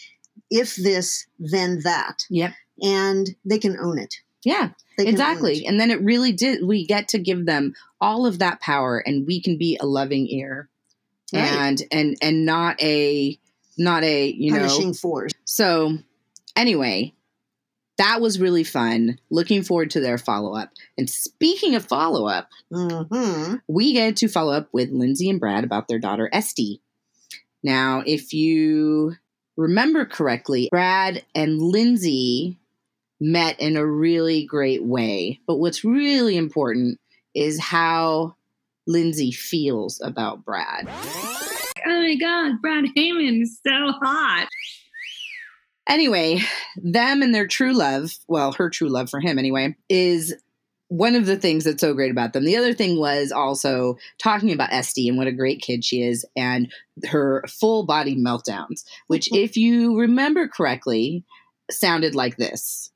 [0.51, 2.53] if this, then that, Yep.
[2.83, 4.15] and they can own it.
[4.45, 5.65] Yeah, They can own exactly.
[5.67, 9.25] And then it really did, we get to give them all of that power and
[9.27, 10.69] we can be a loving ear
[11.33, 11.43] Right.
[11.43, 13.38] and, and, and not a,
[13.79, 15.31] not a, you know, Punishing force.
[15.45, 15.97] So,
[16.57, 17.15] anyway,
[18.03, 19.19] that was really fun.
[19.31, 20.71] Looking forward to their follow up.
[20.99, 25.62] And speaking of follow up, hmm we get to follow up with Lindsay and Brad
[25.62, 26.81] about their daughter Este.
[27.62, 29.15] Now, if you
[29.57, 32.59] remember correctly, Brad and Lindsay
[33.21, 35.38] met in a really great way.
[35.47, 36.99] But what's really important
[37.37, 38.35] is how
[38.88, 40.88] Lindsay feels about Brad.
[40.88, 44.49] Oh my god, Brad Heyman is so hot.
[45.88, 46.38] Anyway,
[46.77, 50.35] them and their true love, well, her true love for him anyway, is
[50.88, 52.45] one of the things that's so great about them.
[52.45, 56.27] The other thing was also talking about Este and what a great kid she is
[56.37, 56.71] and
[57.09, 61.25] her full body meltdowns, which, if you remember correctly,
[61.71, 62.90] sounded like this.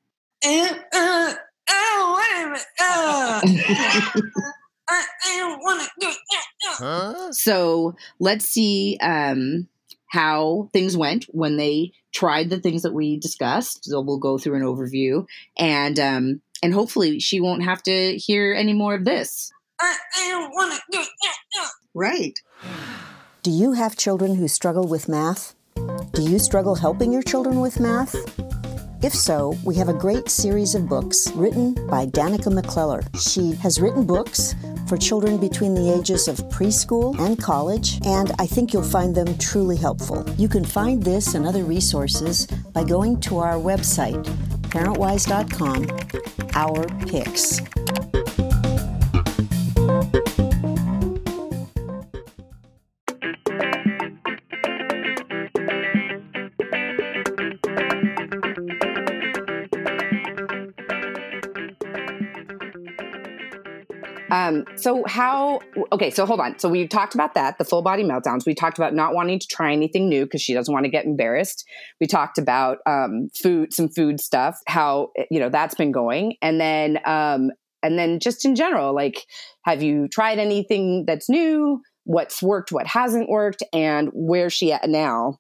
[0.45, 1.35] Uh, uh,
[1.71, 2.67] oh, wait a minute.
[2.79, 3.41] Uh,
[4.89, 6.83] I, I want to do it.
[6.83, 7.33] Uh, uh.
[7.33, 9.69] So let's see um,
[10.09, 13.85] how things went when they tried the things that we discussed.
[13.85, 15.27] So we'll go through an overview,
[15.59, 19.53] and um, and hopefully she won't have to hear any more of this.
[19.79, 21.69] I, I don't want to do it.
[21.95, 22.39] Right.
[23.43, 25.55] Do you have children who struggle with math?
[26.13, 28.17] Do you struggle helping your children with math?
[29.03, 33.05] If so, we have a great series of books written by Danica McKellar.
[33.21, 34.55] She has written books
[34.89, 39.37] for children between the ages of preschool and college, and I think you'll find them
[39.37, 40.25] truly helpful.
[40.39, 44.25] You can find this and other resources by going to our website,
[44.71, 45.87] parentwhys.com,
[46.55, 47.61] our picks.
[64.31, 65.61] Um, so how?
[65.93, 66.59] Okay, so hold on.
[66.59, 68.47] So we talked about that, the full body meltdowns.
[68.47, 71.05] We talked about not wanting to try anything new because she doesn't want to get
[71.05, 71.65] embarrassed.
[72.01, 76.61] We talked about um, food, some food stuff, how you know that's been going, and
[76.61, 77.51] then um,
[77.83, 79.27] and then just in general, like,
[79.63, 81.83] have you tried anything that's new?
[82.05, 82.73] What's worked?
[82.73, 83.63] What hasn't worked?
[83.73, 85.39] And where's she at now?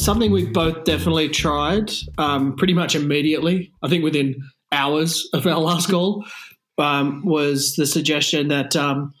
[0.00, 5.58] Something we've both definitely tried um, pretty much immediately, I think within hours of our
[5.58, 6.24] last call,
[6.78, 9.12] um, was the suggestion that um,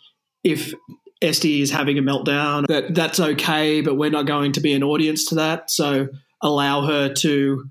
[0.42, 0.72] if
[1.20, 4.82] Este is having a meltdown, that that's okay, but we're not going to be an
[4.82, 5.70] audience to that.
[5.70, 6.08] So
[6.40, 7.68] allow her to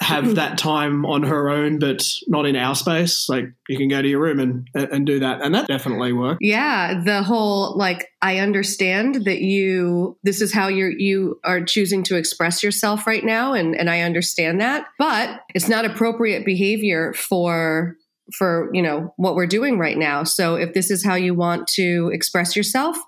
[0.00, 3.28] have that time on her own, but not in our space.
[3.28, 6.42] Like you can go to your room and and do that, and that definitely worked.
[6.42, 12.02] Yeah, the whole like I understand that you this is how you're you are choosing
[12.04, 17.12] to express yourself right now and and I understand that, but it's not appropriate behavior
[17.14, 17.96] for
[18.32, 20.24] for, you know, what we're doing right now.
[20.24, 22.98] So if this is how you want to express yourself,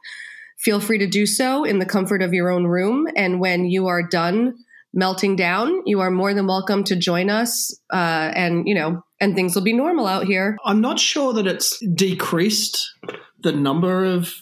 [0.59, 3.87] feel free to do so in the comfort of your own room and when you
[3.87, 4.55] are done
[4.93, 9.35] melting down, you are more than welcome to join us uh and, you know, and
[9.35, 10.57] things will be normal out here.
[10.65, 12.79] I'm not sure that it's decreased
[13.41, 14.35] the number of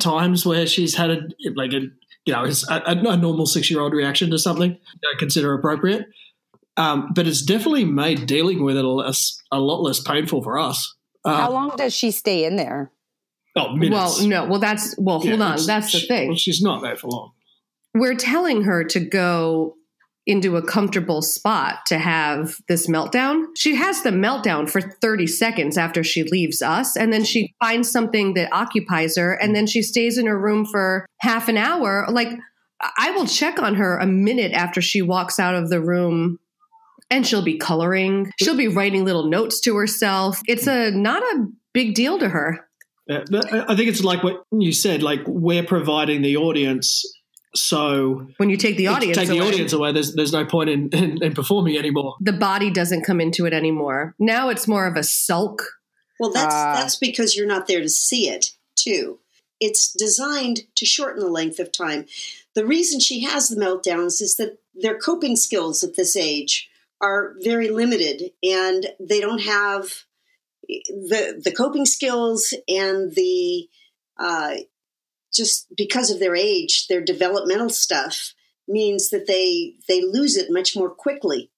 [0.00, 1.20] times where she's had a
[1.56, 1.80] like a
[2.24, 6.06] you know, a, a normal six year old reaction to something I consider appropriate.
[6.76, 9.12] Um, but it's definitely made dealing with it a,
[9.50, 10.94] a lot less painful for us.
[11.24, 12.90] Uh, How long does she stay in there?
[13.56, 14.20] Oh, minutes.
[14.20, 14.46] Well, no.
[14.46, 15.16] Well, that's well.
[15.20, 15.52] Hold Yeah, on.
[15.52, 16.28] it's- That's the she- thing.
[16.28, 17.32] well, she's not there for long.
[17.94, 19.74] We're telling her to go
[20.26, 23.46] into a comfortable spot to have this meltdown.
[23.56, 27.90] She has the meltdown for 30 seconds after she leaves us, and then she finds
[27.90, 32.06] something that occupies her, and then she stays in her room for half an hour.
[32.08, 32.28] Like,
[32.98, 36.38] I will check on her a minute after she walks out of the room.
[37.10, 38.32] And she'll be coloring.
[38.40, 40.40] She'll be writing little notes to herself.
[40.46, 42.66] It's a not a big deal to her.
[43.10, 45.02] Uh, I I think it's like what you said.
[45.02, 47.04] Like we're providing the audience,
[47.54, 50.70] so when you take the audience take the away- audience away, there's there's no point
[50.70, 52.16] in, in, in performing anymore.
[52.20, 54.14] the body doesn't come into it anymore.
[54.18, 55.62] Now it's more of a sulk.
[56.18, 56.74] Well, that's Ah.
[56.76, 59.18] that's because you're not there to see it, too.
[59.60, 62.06] It's designed to shorten the length of time.
[62.54, 66.68] The reason she has the meltdowns is that their coping skills at this age
[67.00, 70.04] are very limited, and they don't have
[70.68, 73.68] the the coping skills and the
[74.18, 74.54] uh,
[75.32, 78.34] just because of their age, their developmental stuff
[78.68, 81.50] means that they they lose it much more quickly.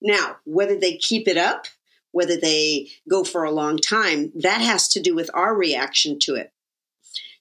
[0.00, 1.66] Now, whether they keep it up,
[2.12, 6.34] whether they go for a long time, that has to do with our reaction to
[6.34, 6.52] it.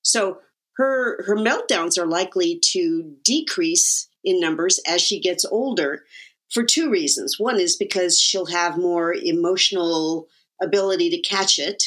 [0.02, 0.40] So
[0.78, 6.04] her her meltdowns are likely to decrease in numbers as she gets older
[6.50, 7.40] for two reasons.
[7.40, 10.28] One is because she'll have more emotional
[10.62, 11.84] ability to catch it,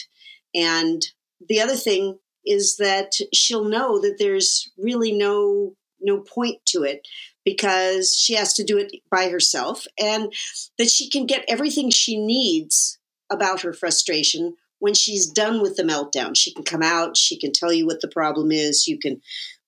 [0.54, 1.02] and
[1.48, 7.06] the other thing is that she'll know that there's really no no point to it
[7.44, 10.32] because she has to do it by herself and
[10.78, 12.98] that she can get everything she needs
[13.30, 16.36] about her frustration when she's done with the meltdown.
[16.36, 19.22] She can come out, she can tell you what the problem is, you can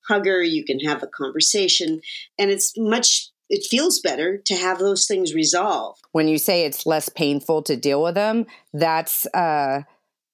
[0.07, 2.01] hug her, you can have a conversation,
[2.39, 6.03] and it's much it feels better to have those things resolved.
[6.13, 9.83] When you say it's less painful to deal with them, that's uh,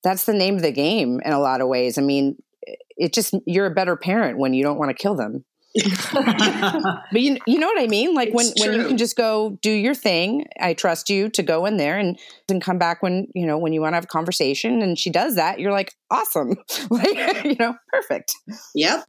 [0.04, 1.98] that's the name of the game in a lot of ways.
[1.98, 2.36] I mean,
[2.96, 5.44] it just you're a better parent when you don't want to kill them.
[6.12, 8.14] but you you know what I mean?
[8.14, 10.46] Like when when you can just go do your thing.
[10.60, 13.72] I trust you to go in there and then come back when you know when
[13.72, 14.82] you want to have a conversation.
[14.82, 15.58] And she does that.
[15.58, 16.54] You're like awesome,
[16.90, 18.36] like you know, perfect.
[18.76, 19.04] Yep.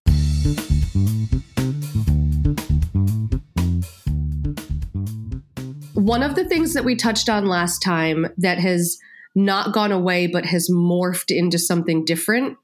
[5.94, 8.98] One of the things that we touched on last time that has
[9.36, 12.58] not gone away but has morphed into something different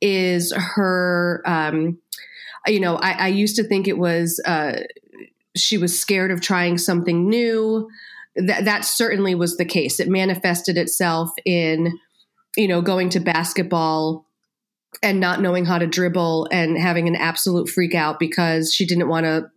[0.00, 1.42] is her.
[1.44, 1.98] Um,
[2.66, 4.80] you know, I, I used to think it was uh,
[5.56, 7.88] she was scared of trying something new.
[8.36, 10.00] That that certainly was the case.
[10.00, 11.98] It manifested itself in,
[12.56, 14.26] you know, going to basketball
[15.02, 19.08] and not knowing how to dribble and having an absolute freak out because she didn't
[19.08, 19.50] want to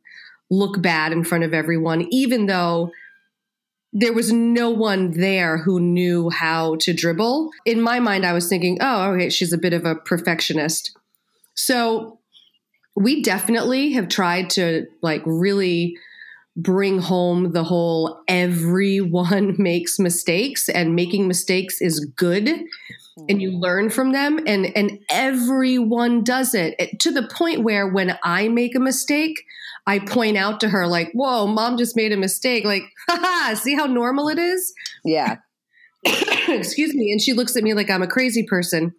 [0.50, 2.92] look bad in front of everyone, even though
[3.98, 7.50] there was no one there who knew how to dribble.
[7.66, 10.92] In my mind, I was thinking, oh, okay, she's a bit of a perfectionist.
[11.54, 12.20] So
[12.98, 15.96] we definitely have tried to like really
[16.58, 22.50] bring home the whole everyone makes mistakes and making mistakes is good
[23.30, 27.88] and you learn from them and and everyone does it It- to the point where
[27.90, 29.44] when i make a mistake
[29.88, 33.76] i point out to her like whoa mom just made a mistake like haha see
[33.76, 35.38] how normal it is Yeah.
[36.48, 38.94] excuse me and she looks at me like i'm a crazy person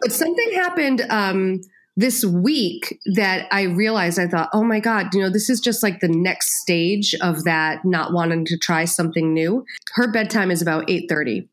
[0.00, 1.60] but something happened um
[1.96, 5.82] this week that I realized I thought, oh my God, you know, this is just
[5.82, 9.66] like the next stage of that not wanting to try something new.
[9.94, 11.48] Her bedtime is about 8:30.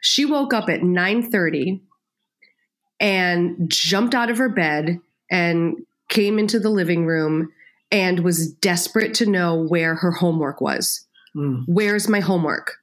[0.00, 1.80] She woke up at 9:30
[3.00, 7.50] and jumped out of her bed and came into the living room
[7.90, 11.06] and was desperate to know where her homework was.
[11.36, 11.64] Mm.
[11.66, 12.76] Where's my homework?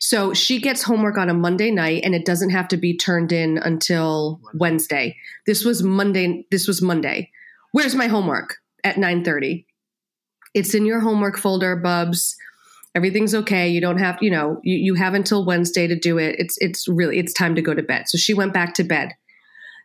[0.00, 3.32] So she gets homework on a Monday night and it doesn't have to be turned
[3.32, 5.16] in until Wednesday.
[5.46, 7.30] This was Monday this was Monday.
[7.72, 8.56] Where's my homework?
[8.82, 9.66] At 9:30.
[10.54, 12.34] It's in your homework folder, bubs.
[12.94, 13.68] Everything's okay.
[13.68, 16.36] You don't have, you know, you, you have until Wednesday to do it.
[16.38, 18.08] It's it's really it's time to go to bed.
[18.08, 19.12] So she went back to bed.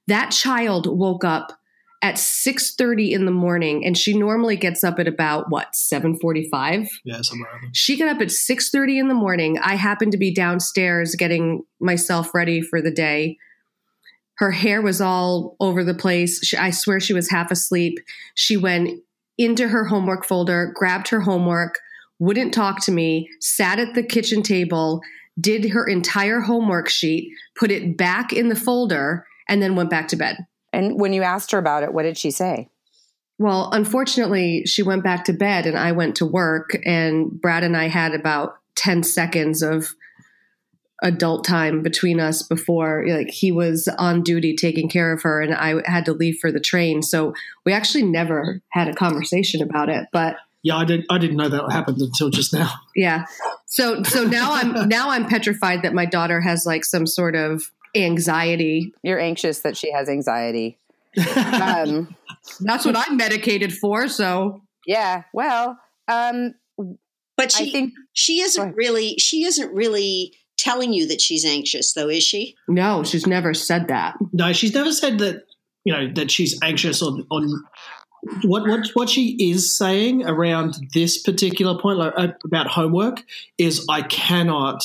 [0.07, 1.59] That child woke up
[2.01, 6.87] at 6:30 in the morning and she normally gets up at about what, 7:45?
[7.03, 7.75] Yeah, somewhere around.
[7.75, 9.57] She got up at 6:30 in the morning.
[9.59, 13.37] I happened to be downstairs getting myself ready for the day.
[14.37, 16.45] Her hair was all over the place.
[16.45, 17.97] She, I swear she was half asleep.
[18.35, 18.99] She went
[19.37, 21.79] into her homework folder, grabbed her homework,
[22.19, 25.01] wouldn't talk to me, sat at the kitchen table,
[25.39, 30.07] did her entire homework sheet, put it back in the folder, and then went back
[30.09, 30.37] to bed.
[30.75, 32.69] And when you asked her about it, what did she say?
[33.37, 37.75] Well, unfortunately, she went back to bed and I went to work, and Brad and
[37.75, 39.93] I had about 10 seconds of
[41.03, 45.53] adult time between us before like he was on duty taking care of her and
[45.53, 47.01] I had to leave for the train.
[47.01, 47.33] So
[47.65, 51.05] we actually never had a conversation about it, but Yeah, I didn't.
[51.09, 52.71] I didn't know that happened until just now.
[52.95, 53.25] yeah.
[53.65, 57.69] So so now I'm now I'm petrified that my daughter has like some sort of
[57.95, 58.93] anxiety.
[59.03, 60.77] You're anxious that she has anxiety.
[61.35, 62.15] um,
[62.59, 65.23] That's what I'm medicated for, so yeah.
[65.33, 71.21] Well, um, But I she think she isn't really she isn't really telling you that
[71.21, 72.55] she's anxious though, is she?
[72.67, 74.15] no, she's never said that.
[74.31, 75.43] No, she's never said that.
[75.83, 77.63] You know that she's anxious on on
[78.43, 83.23] what what what she is saying around this particular point, like uh, about homework,
[83.57, 84.83] is I cannot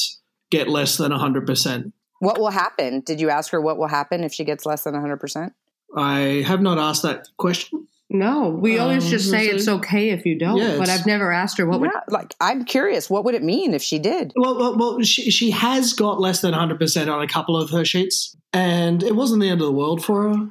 [0.50, 1.92] get less than hundred percent.
[2.20, 3.00] What will happen?
[3.00, 5.52] Did you ask her what will happen if she gets less than 100%?
[5.96, 7.88] I have not asked that question.
[8.12, 11.32] No, we always Um, just say it's okay if you don't, Yeah, but I've never
[11.32, 13.08] asked her what would Yeah, like, I'm curious.
[13.08, 14.32] What would it mean if she did?
[14.36, 17.84] Well, well, well she, she has got less than 100% on a couple of her
[17.84, 20.48] sheets, and it wasn't the end of the world for her.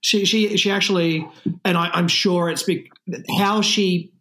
[0.00, 1.26] She, she, she actually,
[1.64, 2.90] and I, I'm sure it's be,
[3.38, 4.12] how she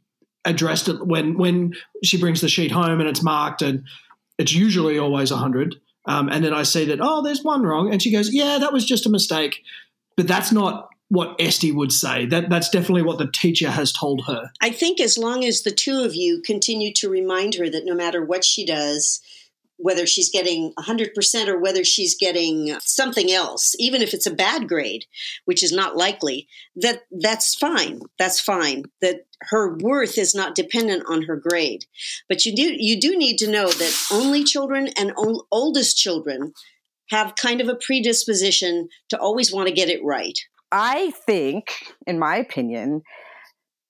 [0.45, 1.73] addressed it when, when
[2.03, 3.83] she brings the sheet home and it's marked, and
[4.37, 5.75] it's usually always 100.
[6.07, 7.91] Um, and then I see that, oh, there's one wrong.
[7.91, 9.61] And she goes, yeah, that was just a mistake.
[10.15, 12.25] But that's not what Este would say.
[12.25, 14.51] That, that's definitely what the teacher has told her.
[14.61, 17.93] I think as long as the two of you continue to remind her that no
[17.93, 19.21] matter what she does,
[19.77, 24.67] whether she's getting 100% or whether she's getting something else, even if it's a bad
[24.67, 25.05] grade,
[25.45, 28.01] which is not likely, that that's fine.
[28.17, 28.85] That's fine.
[29.01, 31.85] That her worth is not dependent on her grade.
[32.27, 36.53] But you do you do need to know that only children and ol- oldest children
[37.09, 40.37] have kind of a predisposition to always want to get it right.
[40.71, 43.03] I think, in my opinion,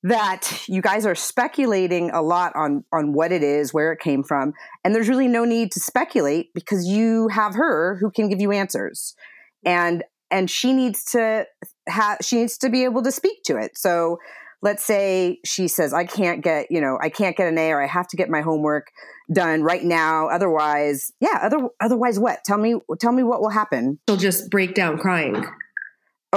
[0.04, 4.24] that you guys are speculating a lot on on what it is, where it came
[4.24, 8.40] from, and there's really no need to speculate because you have her who can give
[8.40, 9.16] you answers,
[9.66, 11.46] and and she needs to
[11.88, 13.78] have she needs to be able to speak to it.
[13.78, 14.18] So
[14.62, 17.82] let's say she says I can't get you know I can't get an A or
[17.82, 18.88] I have to get my homework
[19.32, 24.00] done right now otherwise yeah other otherwise what tell me tell me what will happen
[24.08, 25.46] she'll just break down crying.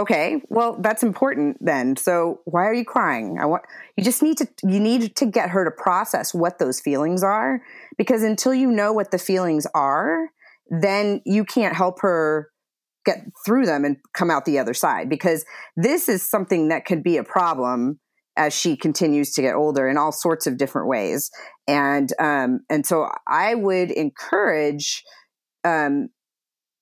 [0.01, 1.95] Okay, well that's important then.
[1.95, 3.37] So why are you crying?
[3.39, 3.65] I want
[3.99, 7.61] you just need to you need to get her to process what those feelings are
[7.99, 10.31] because until you know what the feelings are,
[10.71, 12.49] then you can't help her
[13.05, 15.45] get through them and come out the other side because
[15.77, 18.01] this is something that could be a problem
[18.39, 21.31] as she continues to get older in all sorts of different ways.
[21.69, 25.03] And um and so I would encourage
[25.63, 26.09] um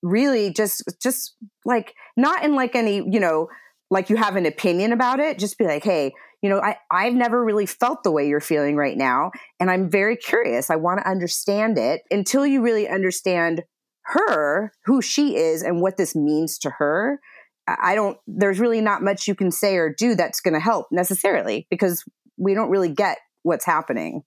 [0.01, 1.35] really just just
[1.65, 3.49] like not in like any you know
[3.89, 7.13] like you have an opinion about it just be like hey you know i i've
[7.13, 10.69] never really felt the way you're feeling right now and i'm very curious.
[10.69, 12.01] I want to understand it.
[12.11, 13.63] Until you really understand
[14.03, 17.19] her who she is and what this means to her
[17.67, 20.87] i don't there's really not much you can say or do that's going to help
[20.91, 22.03] necessarily because
[22.37, 24.23] we don't really get what's happening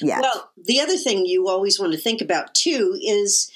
[0.00, 0.20] yet.
[0.20, 3.50] Well, the other thing you always want to think about too is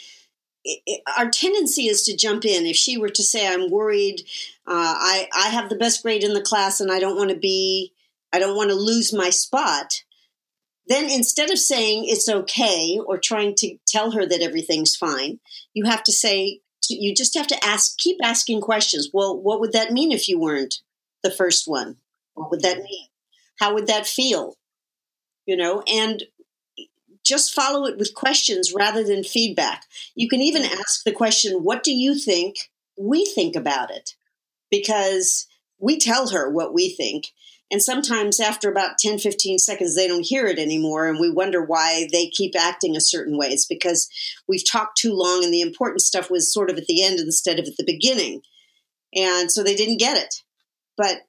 [1.17, 2.67] our tendency is to jump in.
[2.67, 4.23] If she were to say, "I'm worried,
[4.67, 7.37] uh, I I have the best grade in the class, and I don't want to
[7.37, 7.93] be,
[8.33, 10.03] I don't want to lose my spot,"
[10.87, 15.41] then instead of saying it's okay or trying to tell her that everything's fine,
[15.75, 19.11] you have to say, you just have to ask, keep asking questions.
[19.13, 20.77] Well, what would that mean if you weren't
[21.23, 21.97] the first one?
[22.35, 23.09] What would that mean?
[23.59, 24.57] How would that feel?
[25.47, 26.25] You know, and
[27.27, 29.85] just follow it with questions rather than feedback.
[30.15, 30.79] You can even mm-hmm.
[30.79, 34.15] ask the question, What do you think we think about it?
[34.71, 35.47] Because
[35.79, 37.33] we tell her what we think.
[37.71, 41.09] And sometimes after about 10, 15 seconds, they don't hear it anymore.
[41.09, 43.49] And we wonder why they keep acting a certain way.
[43.49, 44.09] It's because
[44.47, 47.59] we've talked too long and the important stuff was sort of at the end instead
[47.59, 48.43] of at the beginning.
[49.15, 50.43] And so they didn't get it.
[50.97, 51.23] But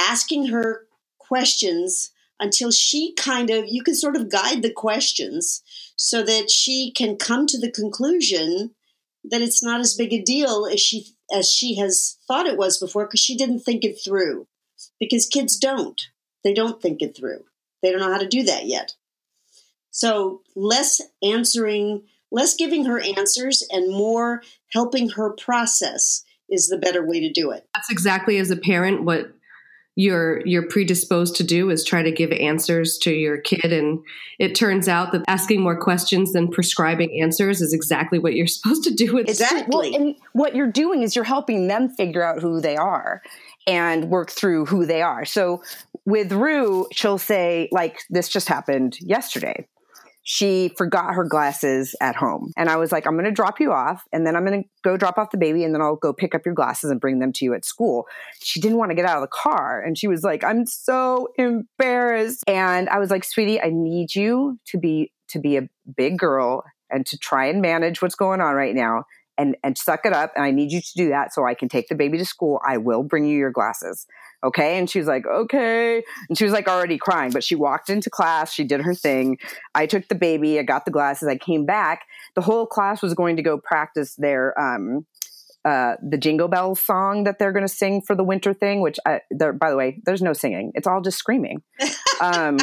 [0.00, 0.86] asking her
[1.18, 2.10] questions
[2.40, 5.62] until she kind of you can sort of guide the questions
[5.96, 8.74] so that she can come to the conclusion
[9.24, 12.78] that it's not as big a deal as she as she has thought it was
[12.78, 14.46] before because she didn't think it through.
[15.00, 16.00] Because kids don't.
[16.42, 17.44] They don't think it through.
[17.82, 18.94] They don't know how to do that yet.
[19.90, 27.06] So less answering less giving her answers and more helping her process is the better
[27.06, 27.66] way to do it.
[27.74, 29.32] That's exactly as a parent what
[29.96, 34.00] you're you're predisposed to do is try to give answers to your kid and
[34.38, 38.82] it turns out that asking more questions than prescribing answers is exactly what you're supposed
[38.84, 39.62] to do with It's true.
[39.68, 43.22] Well, and what you're doing is you're helping them figure out who they are.
[43.66, 45.24] and work through who they are.
[45.24, 45.62] So
[46.04, 49.66] with Rue, she'll say, like, this just happened yesterday.
[50.24, 52.50] She forgot her glasses at home.
[52.56, 54.68] And I was like, I'm going to drop you off and then I'm going to
[54.82, 57.18] go drop off the baby and then I'll go pick up your glasses and bring
[57.18, 58.06] them to you at school.
[58.42, 61.28] She didn't want to get out of the car and she was like, I'm so
[61.36, 62.42] embarrassed.
[62.48, 66.64] And I was like, sweetie, I need you to be to be a big girl
[66.90, 69.04] and to try and manage what's going on right now
[69.38, 71.68] and and suck it up and I need you to do that so I can
[71.68, 72.60] take the baby to school.
[72.66, 74.06] I will bring you your glasses.
[74.42, 74.78] Okay?
[74.78, 78.10] And she was like, "Okay." And she was like already crying, but she walked into
[78.10, 79.38] class, she did her thing.
[79.74, 82.02] I took the baby, I got the glasses, I came back.
[82.34, 85.06] The whole class was going to go practice their um
[85.64, 88.98] uh, the Jingle bell song that they're going to sing for the winter thing, which
[89.06, 89.20] I,
[89.54, 90.72] by the way, there's no singing.
[90.74, 91.62] It's all just screaming.
[92.20, 92.58] Um,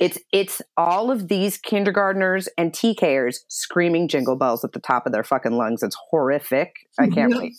[0.00, 5.12] it's it's all of these kindergartners and TKers screaming jingle bells at the top of
[5.12, 5.82] their fucking lungs.
[5.82, 6.72] It's horrific.
[6.98, 7.54] I can't wait.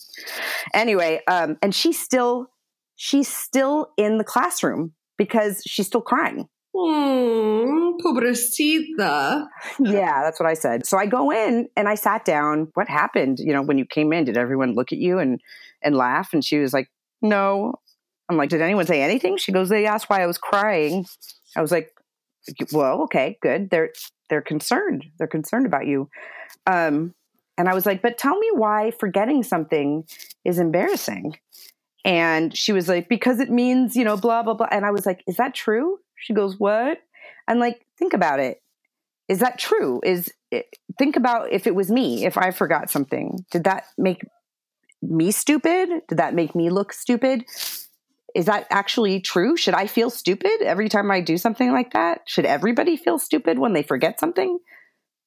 [0.74, 2.48] Anyway, um, and she's still
[2.96, 6.48] she's still in the classroom because she's still crying.
[6.76, 9.46] Oh, pobrecita.
[9.80, 10.88] Yeah, that's what I said.
[10.88, 12.70] So I go in and I sat down.
[12.74, 13.38] What happened?
[13.40, 15.40] You know, when you came in, did everyone look at you and
[15.84, 16.34] and laugh?
[16.34, 16.90] And she was like,
[17.22, 17.76] "No."
[18.30, 21.06] I'm like, "Did anyone say anything?" She goes, "They asked why I was crying."
[21.56, 21.92] I was like,
[22.72, 23.70] well, okay, good.
[23.70, 23.92] They're
[24.30, 25.06] they're concerned.
[25.18, 26.10] They're concerned about you.
[26.66, 27.14] Um,
[27.58, 30.06] and I was like, but tell me why forgetting something
[30.44, 31.38] is embarrassing.
[32.06, 34.68] And she was like, because it means, you know, blah, blah, blah.
[34.72, 36.00] And I was like, is that true?
[36.16, 37.00] She goes, what?
[37.48, 38.62] And like, think about it.
[39.30, 40.02] Is that true?
[40.04, 40.66] Is it,
[40.98, 44.22] think about if it was me, if I forgot something, did that make
[45.02, 45.90] me stupid?
[46.10, 47.46] Did that make me look stupid?
[48.34, 49.56] Is that actually true?
[49.56, 52.22] Should I feel stupid every time I do something like that?
[52.26, 54.58] Should everybody feel stupid when they forget something?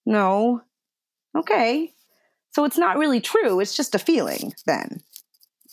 [0.04, 0.62] No.
[1.36, 1.92] Okay.
[2.52, 3.60] So it's not really true.
[3.60, 5.02] It's just a feeling then.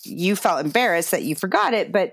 [0.03, 2.11] You felt embarrassed that you forgot it, but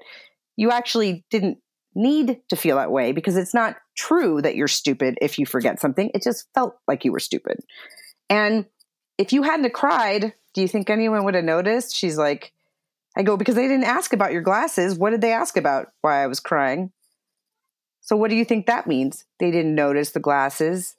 [0.57, 1.59] you actually didn't
[1.95, 5.81] need to feel that way because it's not true that you're stupid if you forget
[5.81, 6.11] something.
[6.15, 7.59] It just felt like you were stupid.
[8.29, 8.67] And
[9.19, 11.97] if you hadn't cried, do you think anyone would have noticed?
[11.97, 12.53] She's like,
[13.17, 14.97] I go, because they didn't ask about your glasses.
[14.97, 16.93] What did they ask about why I was crying?
[18.01, 19.25] So, what do you think that means?
[19.39, 20.95] They didn't notice the glasses.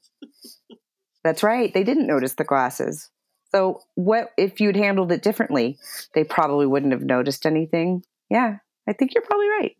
[1.24, 1.74] That's right.
[1.74, 3.10] They didn't notice the glasses.
[3.52, 5.78] So, what if you'd handled it differently?
[6.14, 8.04] They probably wouldn't have noticed anything.
[8.30, 8.58] Yeah,
[8.88, 9.76] I think you're probably right.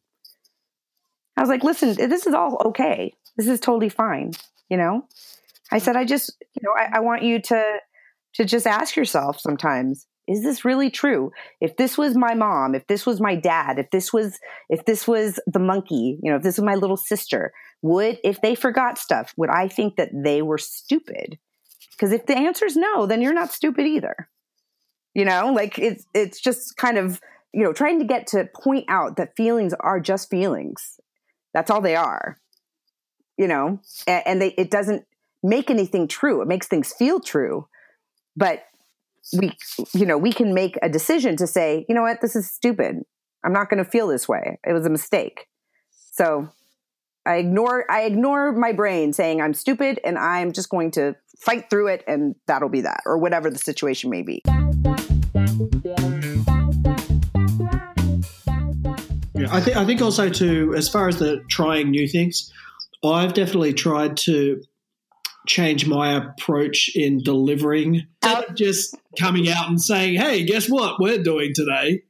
[1.38, 3.14] I was like, listen, this is all okay.
[3.38, 4.34] This is totally fine.
[4.70, 5.08] You know,
[5.72, 7.78] I said, I just, you know, I, I want you to
[8.34, 11.32] to just ask yourself sometimes is this really true?
[11.60, 15.08] If this was my mom if this was my dad if this was if this
[15.08, 18.98] was the monkey you know if this was my little sister would if they forgot
[18.98, 21.38] stuff would i think that they were stupid?
[21.92, 24.30] Because if the answer is no then you're not stupid either.
[25.14, 27.20] You know like it's it's just kind of
[27.54, 31.00] you know trying to get to point out that feelings are just feelings.
[31.54, 32.40] That's all they are.
[33.38, 35.06] You know and, and they it doesn't
[35.44, 36.42] make anything true.
[36.42, 37.68] It makes things feel true.
[38.36, 38.64] But
[39.38, 39.52] we
[39.94, 42.22] you know we can make a decision to say you know what?
[42.22, 42.98] This is stupid.
[43.44, 44.60] I'm not going to feel this way.
[44.68, 45.48] It was a mistake.
[46.14, 46.50] So
[47.24, 51.70] i ignore i ignore my brain saying i'm stupid and i'm just going to fight
[51.70, 54.42] through it and that'll be that or whatever the situation may be.
[59.34, 62.52] Yeah, I think I think also too, as far as the trying new things,
[63.04, 64.62] I've definitely tried to
[65.48, 68.06] change my approach in delivering.
[68.50, 71.00] Of just coming out and saying, "Hey, guess what?
[71.00, 72.04] We're doing today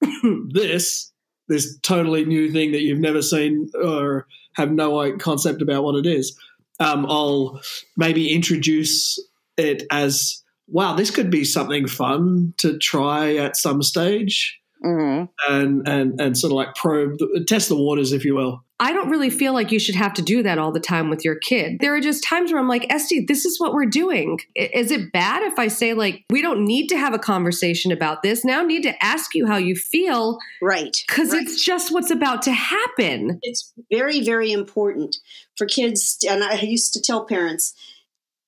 [0.48, 1.12] this
[1.48, 6.06] this totally new thing that you've never seen or have no concept about what it
[6.06, 6.38] is."
[6.78, 7.60] Um, I'll
[7.96, 9.18] maybe introduce
[9.56, 15.52] it as, "Wow, this could be something fun to try at some stage." Mm-hmm.
[15.52, 18.62] And, and and sort of like probe, the, test the waters, if you will.
[18.78, 21.24] I don't really feel like you should have to do that all the time with
[21.24, 21.78] your kid.
[21.80, 24.38] There are just times where I'm like, Este, this is what we're doing.
[24.54, 28.22] Is it bad if I say, like, we don't need to have a conversation about
[28.22, 28.44] this?
[28.44, 30.38] Now I need to ask you how you feel.
[30.60, 30.94] Right.
[31.06, 33.38] Because it's just what's about to happen.
[33.42, 35.16] It's very, very important
[35.56, 36.18] for kids.
[36.28, 37.72] And I used to tell parents,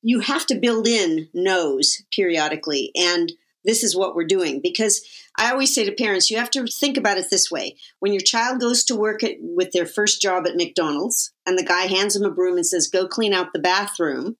[0.02, 2.92] you have to build in no's periodically.
[2.94, 3.32] And
[3.64, 4.60] this is what we're doing.
[4.62, 5.00] Because
[5.38, 7.76] I always say to parents, you have to think about it this way.
[8.00, 11.64] When your child goes to work at, with their first job at McDonald's, and the
[11.64, 14.36] guy hands them a broom and says, go clean out the bathroom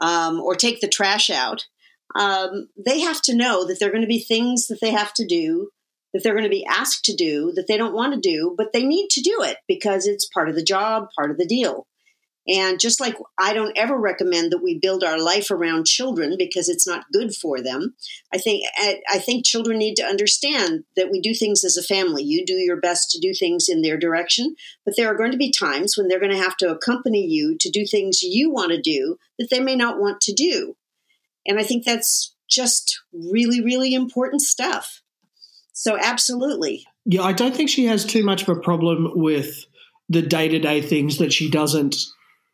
[0.00, 1.66] um, or take the trash out,
[2.16, 5.14] um, they have to know that there are going to be things that they have
[5.14, 5.70] to do,
[6.12, 8.72] that they're going to be asked to do, that they don't want to do, but
[8.72, 11.86] they need to do it because it's part of the job, part of the deal.
[12.46, 16.68] And just like I don't ever recommend that we build our life around children because
[16.68, 17.94] it's not good for them,
[18.32, 22.22] I think I, think children need to understand that we do things as a family.
[22.22, 25.38] You do your best to do things in their direction, but there are going to
[25.38, 28.72] be times when they're going to have to accompany you to do things you want
[28.72, 30.76] to do that they may not want to do.
[31.46, 35.00] And I think that's just really, really important stuff.
[35.72, 36.86] So, absolutely.
[37.06, 39.64] Yeah, I don't think she has too much of a problem with
[40.08, 41.96] the day to day things that she doesn't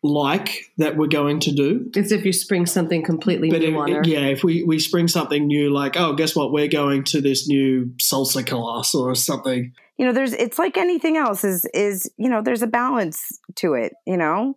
[0.03, 1.91] like that we're going to do.
[1.95, 4.03] It's if you spring something completely But new if, on her.
[4.05, 6.53] yeah, if we, we spring something new, like, oh, guess what?
[6.53, 9.73] We're going to this new salsa class or something.
[9.99, 13.75] you know there's it's like anything else is is you know there's a balance to
[13.75, 14.55] it you know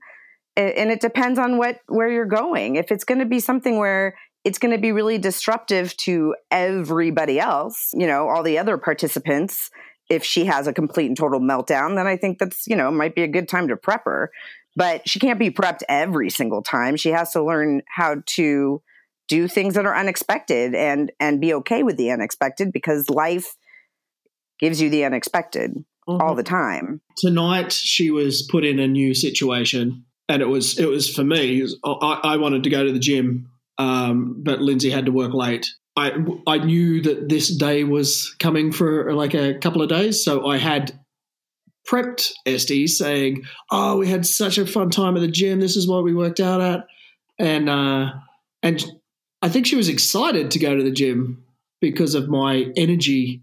[0.55, 4.15] and it depends on what where you're going if it's going to be something where
[4.45, 9.69] it's going to be really disruptive to everybody else you know all the other participants
[10.09, 13.13] if she has a complete and total meltdown then i think that's you know might
[13.13, 14.31] be a good time to prep her
[14.76, 18.82] but she can't be prepped every single time she has to learn how to
[19.28, 23.55] do things that are unexpected and and be okay with the unexpected because life
[24.59, 27.01] gives you the unexpected all the time.
[27.17, 31.61] Tonight, she was put in a new situation, and it was it was for me.
[31.61, 35.34] was- I, I wanted to go to the gym, um, but Lindsay had to work
[35.34, 35.67] late.
[35.95, 36.11] I
[36.47, 40.57] I knew that this day was coming for like a couple of days, so I
[40.57, 40.99] had
[41.88, 45.59] prepped Este saying, "Oh, we had such a fun time at the gym.
[45.59, 46.88] This is what we worked out at,"
[47.39, 48.11] and uh,
[48.61, 48.84] and
[49.41, 51.43] I think she was excited to go to the gym
[51.81, 53.41] because of my energy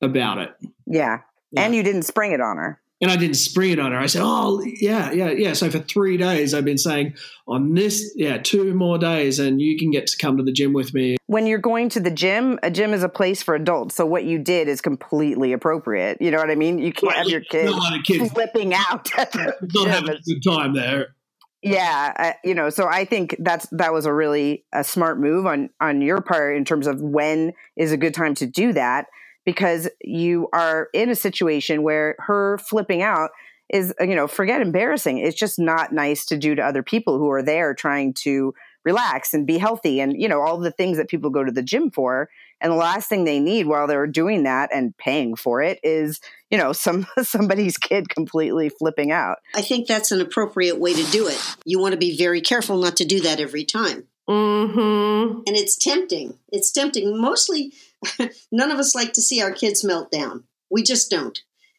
[0.00, 0.50] about it.
[0.84, 1.18] Yeah.
[1.56, 2.81] And you didn't spring it on her.
[3.02, 3.98] And I didn't spring it on her.
[3.98, 7.14] I said, "Oh, yeah, yeah, yeah." So for three days, I've been saying,
[7.48, 10.72] "On this, yeah, two more days, and you can get to come to the gym
[10.72, 13.96] with me." When you're going to the gym, a gym is a place for adults.
[13.96, 16.22] So what you did is completely appropriate.
[16.22, 16.78] You know what I mean?
[16.78, 20.10] You can't have your kids, not let a kid- flipping out at the Not having
[20.10, 21.16] a good time there.
[21.60, 25.46] Yeah, uh, you know, so I think that's that was a really a smart move
[25.46, 29.06] on on your part in terms of when is a good time to do that
[29.44, 33.30] because you are in a situation where her flipping out
[33.68, 37.18] is uh, you know forget embarrassing it's just not nice to do to other people
[37.18, 40.98] who are there trying to relax and be healthy and you know all the things
[40.98, 42.28] that people go to the gym for
[42.60, 46.20] and the last thing they need while they're doing that and paying for it is
[46.50, 51.10] you know some somebody's kid completely flipping out I think that's an appropriate way to
[51.10, 51.40] do it.
[51.64, 54.08] You want to be very careful not to do that every time.
[54.28, 55.40] Mm-hmm.
[55.46, 56.38] And it's tempting.
[56.50, 57.18] It's tempting.
[57.18, 57.72] Mostly,
[58.52, 60.44] none of us like to see our kids melt down.
[60.70, 61.38] We just don't.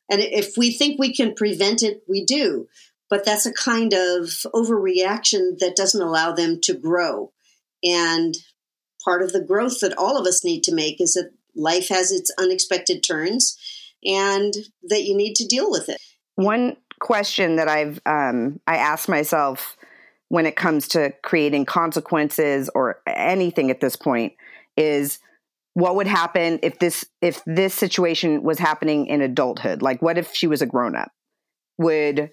[0.10, 2.68] And if we think we can prevent it, we do.
[3.10, 7.32] But that's a kind of overreaction that doesn't allow them to grow.
[7.84, 8.36] And
[9.04, 12.12] part of the growth that all of us need to make is that life has
[12.12, 13.58] its unexpected turns
[14.04, 14.54] and
[14.84, 16.02] that you need to deal with it.
[16.36, 19.76] One question that I've um, I ask myself
[20.30, 24.34] when it comes to creating consequences or anything at this point
[24.76, 25.20] is
[25.74, 29.82] what would happen if this if this situation was happening in adulthood?
[29.82, 31.12] Like what if she was a grown up
[31.78, 32.30] would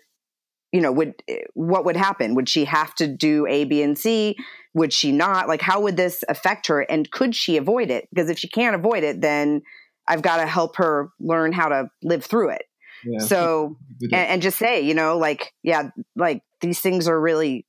[0.72, 2.34] you know would eh, what would happen?
[2.34, 4.36] Would she have to do a b and c?
[4.74, 5.48] Would she not?
[5.48, 6.80] Like how would this affect her?
[6.80, 8.08] And could she avoid it?
[8.12, 9.62] Because if she can't avoid it then
[10.08, 12.62] i've got to help her learn how to live through it.
[13.04, 13.20] Yeah.
[13.20, 17.66] so and, and just say you know like yeah like these things are really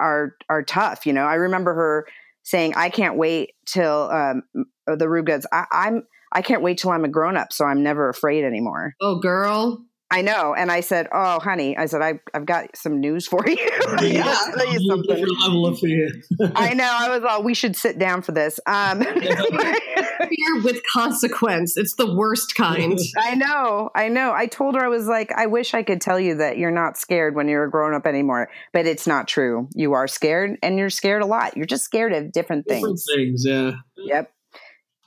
[0.00, 1.24] are are tough you know?
[1.24, 2.06] I remember her
[2.44, 4.42] saying i can't wait till um
[4.86, 8.08] the rube goes I, i'm i can't wait till i'm a grown-up so i'm never
[8.08, 8.94] afraid anymore.
[9.00, 9.84] Oh, girl.
[10.10, 13.42] i know and i said oh honey i said I've, i've got some news for
[13.48, 13.56] you.
[13.88, 15.16] I gotta tell you something.
[15.16, 16.08] Different level of fear.
[16.54, 18.60] i know i was all we should sit down for this.
[18.66, 19.02] Um
[20.28, 21.76] Fear with consequence.
[21.76, 22.98] It's the worst kind.
[23.18, 24.32] I know, I know.
[24.32, 26.96] I told her I was like, I wish I could tell you that you're not
[26.96, 29.68] scared when you're a grown up anymore, but it's not true.
[29.74, 31.56] You are scared, and you're scared a lot.
[31.56, 32.80] You're just scared of different things.
[32.80, 33.44] Different things.
[33.44, 33.72] things, yeah.
[33.96, 34.32] Yep.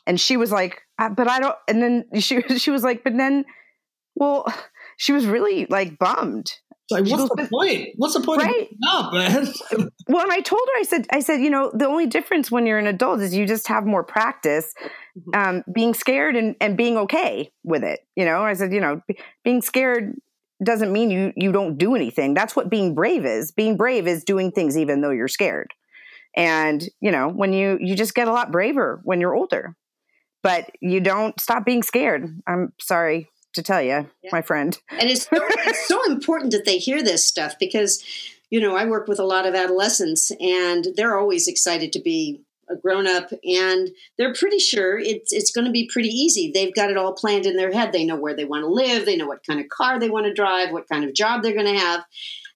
[0.06, 1.56] And she was like, "Uh, but I don't.
[1.68, 3.46] And then she she was like, but then,
[4.16, 4.46] well,
[4.98, 6.52] she was really like bummed.
[6.90, 7.90] Like, what's goes, the point?
[7.98, 8.68] What's the point Right.
[8.94, 9.48] of man?
[10.10, 12.66] Well, and I told her, I said, I said, you know, the only difference when
[12.66, 14.74] you're an adult is you just have more practice
[15.34, 18.00] um, being scared and, and being okay with it.
[18.16, 20.14] You know, I said, you know, b- being scared
[20.64, 22.34] doesn't mean you you don't do anything.
[22.34, 23.52] That's what being brave is.
[23.52, 25.74] Being brave is doing things even though you're scared.
[26.36, 29.76] And you know, when you you just get a lot braver when you're older,
[30.42, 32.28] but you don't stop being scared.
[32.48, 33.28] I'm sorry
[33.58, 34.80] to tell you, my friend.
[34.90, 35.30] and it's so,
[35.68, 38.04] it's so important that they hear this stuff because
[38.50, 42.42] you know i work with a lot of adolescents and they're always excited to be
[42.70, 46.76] a grown up and they're pretty sure it's it's going to be pretty easy they've
[46.76, 49.18] got it all planned in their head they know where they want to live they
[49.18, 51.74] know what kind of car they want to drive what kind of job they're going
[51.74, 52.06] to have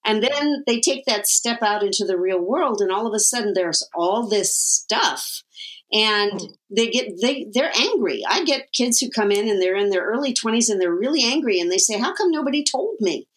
[0.03, 3.19] And then they take that step out into the real world, and all of a
[3.19, 5.43] sudden there's all this stuff.
[5.93, 6.39] And
[6.69, 8.23] they get they they're angry.
[8.27, 11.23] I get kids who come in and they're in their early 20s and they're really
[11.23, 13.27] angry and they say, "How come nobody told me?"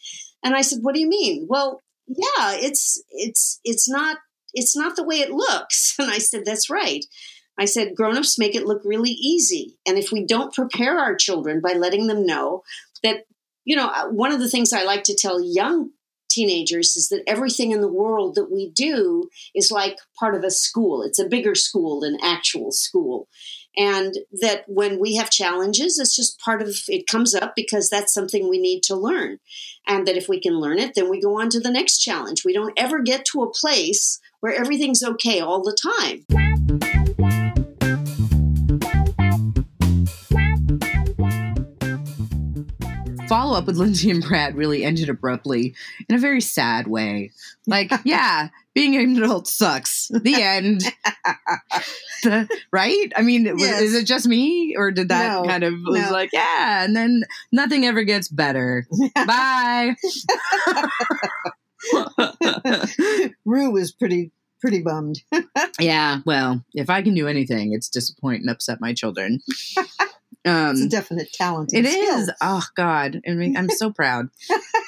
[0.45, 4.19] And I said, "What do you mean?" Well, yeah, it's it's it's not
[4.53, 5.97] it's not the way it looks.
[5.99, 7.05] And I said, "That's right."
[7.57, 9.79] I said, grown-ups make it look really easy.
[9.87, 12.65] And if we don't prepare our children by letting them know
[13.05, 13.27] that
[13.65, 15.91] you know, uh, one of the things I like to tell young
[16.35, 20.51] teenagers is that everything in the world that we do is like part of a
[20.51, 21.03] school.
[21.03, 23.28] It's a bigger school than actual school.
[23.76, 28.14] And that when we have challenges, it's just part of it comes up because that's
[28.14, 29.39] something we need to learn.
[29.87, 32.45] And that if we can learn it, then we go on to the next challenge.
[32.45, 36.93] We don't ever get to a place where everything's okay all the time.
[43.29, 45.75] Follow up with Lindsay and Brad really ended abruptly
[46.09, 47.31] in a very sad way.
[47.66, 50.09] Like, yeah, being an adult sucks.
[50.09, 50.83] The end.
[52.22, 53.12] The- right?
[53.16, 56.31] I mean, was- is it just me, or did that No, kind of was like,
[56.33, 57.22] yeah, and then
[57.53, 58.87] nothing ever gets better.
[59.14, 59.95] Bye.
[63.45, 65.20] Rue was pretty pretty bummed.
[65.79, 66.20] yeah.
[66.25, 69.41] Well, if I can do anything, it's disappoint and upset my children.
[70.45, 71.72] Um, it's a definite talent.
[71.72, 72.18] It skill.
[72.18, 72.30] is.
[72.40, 74.28] Oh God, I mean, I'm so proud.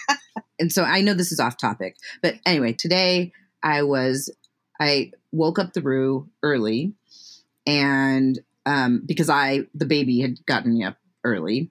[0.61, 3.33] and so I know this is off topic, but anyway, today
[3.63, 4.31] I was
[4.79, 6.93] I woke up the Rue early,
[7.67, 11.71] and um, because I the baby had gotten me up early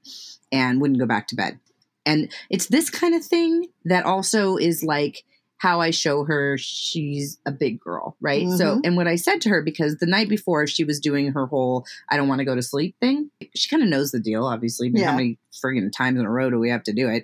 [0.52, 1.60] and wouldn't go back to bed,
[2.06, 5.24] and it's this kind of thing that also is like
[5.58, 8.48] how I show her she's a big girl, right?
[8.58, 8.82] So, Mhm.
[8.84, 11.86] and what I said to her because the night before she was doing her whole
[12.10, 14.90] I don't want to go to sleep thing, she kind of knows the deal, obviously.
[14.90, 17.24] Mean, How many friggin' times in a row do we have to do it?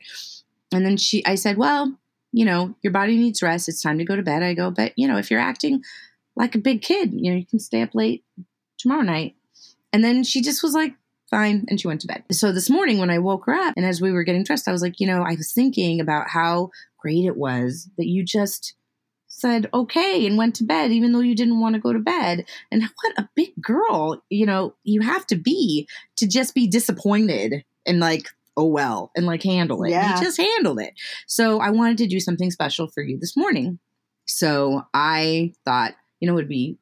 [0.72, 1.98] And then she, I said, well,
[2.32, 3.68] you know, your body needs rest.
[3.68, 4.42] It's time to go to bed.
[4.44, 5.84] I go, but you know, if you're acting
[6.38, 8.24] like a big kid, you know, you can stay up late
[8.78, 9.36] tomorrow night.
[9.92, 10.96] And then she just was like,
[11.30, 11.66] fine.
[11.70, 12.24] And she went to bed.
[12.32, 14.72] So this morning when I woke her up and as we were getting dressed, I
[14.74, 16.72] was like, you know, I was thinking about how
[17.02, 18.76] great it was that you just
[19.28, 22.46] said okay and went to bed even though you didn't want to go to bed.
[22.72, 25.88] And what a big girl you know you have to be
[26.18, 28.28] to just be disappointed and like
[28.58, 29.92] oh well and like handle it.
[29.92, 30.16] Yeah.
[30.16, 30.94] you just handled it.
[31.28, 33.80] So i wanted to do something special for you this morning.
[34.26, 36.78] So i thought you know it would be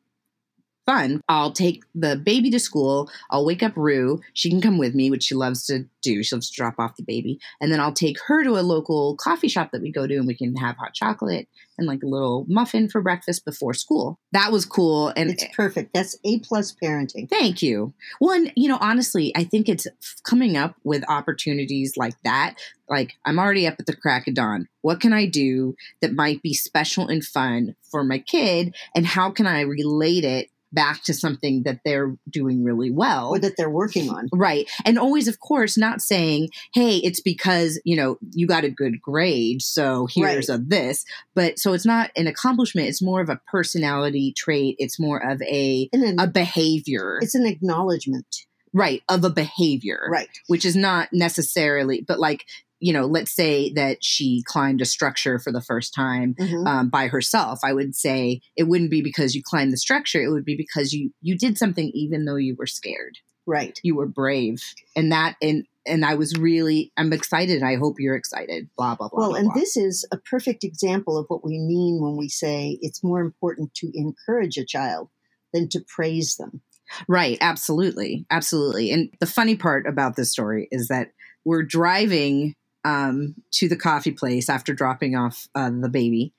[0.89, 4.95] fun i'll take the baby to school i'll wake up rue she can come with
[4.95, 7.79] me which she loves to do she loves to drop off the baby and then
[7.79, 10.55] i'll take her to a local coffee shop that we go to and we can
[10.55, 15.11] have hot chocolate and like a little muffin for breakfast before school that was cool
[15.15, 15.93] and It's perfect.
[15.93, 17.29] That's A plus parenting.
[17.29, 17.93] Thank you.
[18.19, 19.87] One, you know, honestly, I think it's
[20.23, 22.55] coming up with opportunities like that.
[22.87, 24.67] Like, I'm already up at the crack of dawn.
[24.81, 28.75] What can I do that might be special and fun for my kid?
[28.95, 33.29] And how can I relate it back to something that they're doing really well?
[33.29, 34.27] Or that they're working on.
[34.33, 34.69] Right.
[34.85, 39.01] And always, of course, not saying, hey, it's because, you know, you got a good
[39.01, 39.61] grade.
[39.61, 40.59] So here's Right.
[40.59, 41.05] a this.
[41.35, 42.87] But so it's not an accomplishment.
[42.87, 44.75] It's more of a personality trait.
[44.79, 47.19] It's more of a, an, a behavior.
[47.21, 48.45] it's an acknowledgement.
[48.73, 49.01] right.
[49.09, 50.07] Of a behavior.
[50.11, 50.29] Right.
[50.47, 52.45] Which is not necessarily, but like,
[52.79, 56.67] you know, let's say that she climbed a structure for the first time Mhm.
[56.67, 57.59] um, by herself.
[57.63, 60.21] I would say it wouldn't be because you climbed the structure.
[60.21, 63.79] It would be because you you did something even though you were scared Right.
[63.83, 64.61] you were brave
[64.95, 69.07] and that and and i was really i'm excited i hope you're excited blah blah
[69.09, 69.55] blah Well, blah, and blah.
[69.55, 73.73] this is a perfect example of what we mean when we say it's more important
[73.75, 75.09] to encourage a child
[75.51, 76.61] than to praise them.
[77.07, 81.11] right absolutely absolutely and the funny part about this story is that
[81.45, 82.53] we're driving
[82.85, 86.33] um to the coffee place after dropping off uh, the baby.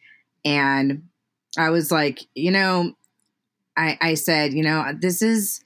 [0.44, 1.04] And
[1.58, 2.92] i was like you know
[3.76, 5.60] i i said you know this is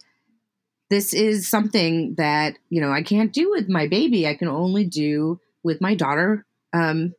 [0.88, 4.26] this is something that you know i can't do with my baby.
[4.26, 7.14] I can only do with my daughter um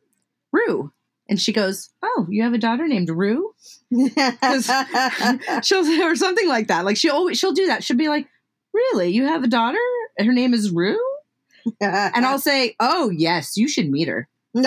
[0.52, 0.92] rue.
[1.28, 3.54] And she goes oh you have a daughter named rue?
[5.62, 6.84] She'll or something like that.
[6.84, 7.84] Like she always she'll do that.
[7.84, 8.26] She'll be like
[8.74, 9.08] really?
[9.08, 9.78] You have a daughter?
[10.18, 11.15] Her name is rue
[11.80, 14.28] and i'll say oh yes you should meet her.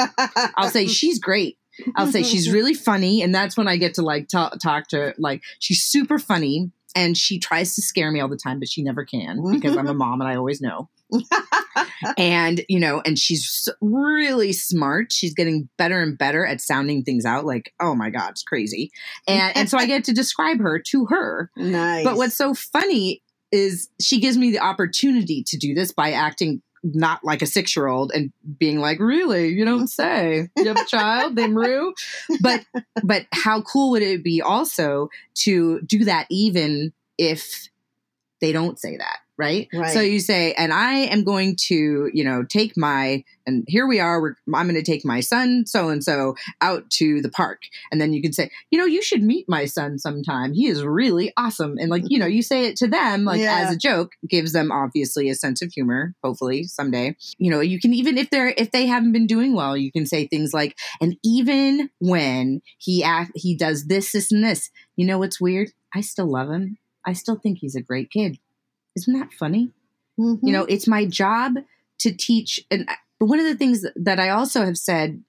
[0.56, 1.58] I'll say she's great.
[1.96, 3.22] I'll say she's really funny.
[3.22, 7.18] And that's when i get to like ta- talk to like she's super funny and
[7.18, 9.94] she tries to scare me all the time but she never can because i'm a
[9.94, 10.90] mom and i always know.
[12.18, 15.12] And you know and she's really smart.
[15.12, 18.92] She's getting better and better at sounding things out like oh my god it's crazy.
[19.28, 21.50] And and so i get to describe her to her.
[21.56, 22.04] Nice.
[22.04, 26.62] but what's so funny is she gives me the opportunity to do this by acting
[26.84, 30.50] not like a six year old and being like, really, you don't say.
[30.58, 31.94] You have a child named Rue.
[32.42, 32.66] But
[33.04, 37.70] but how cool would it be also to do that even if
[38.42, 39.70] they don't say that, right?
[39.74, 39.92] Right.
[39.92, 44.00] So you say, and I am going to, you know, take my, and here we
[44.00, 47.62] are, we're, I'm going to take my son, so and so, out to the park.
[47.92, 50.54] And then you can say, you know, you should meet my son sometime.
[50.54, 51.78] He is really awesome.
[51.80, 53.66] And like, you know, you say it to them, like Yeah.
[53.66, 57.16] as a joke, gives them obviously a sense of humor, hopefully someday.
[57.38, 60.06] You know, you can even, if they're, if they haven't been doing well, you can
[60.06, 65.08] say things like, and even when he act, he does this, this, and this, you
[65.08, 65.72] know what's weird?
[65.96, 66.78] I still love him.
[67.06, 68.38] I still think he's a great kid.
[69.00, 69.72] Isn't that funny?
[70.20, 70.46] Mm-hmm.
[70.46, 71.56] You know, it's my job
[72.00, 72.60] to teach.
[72.70, 72.88] And
[73.20, 75.24] but one of the things that I also have said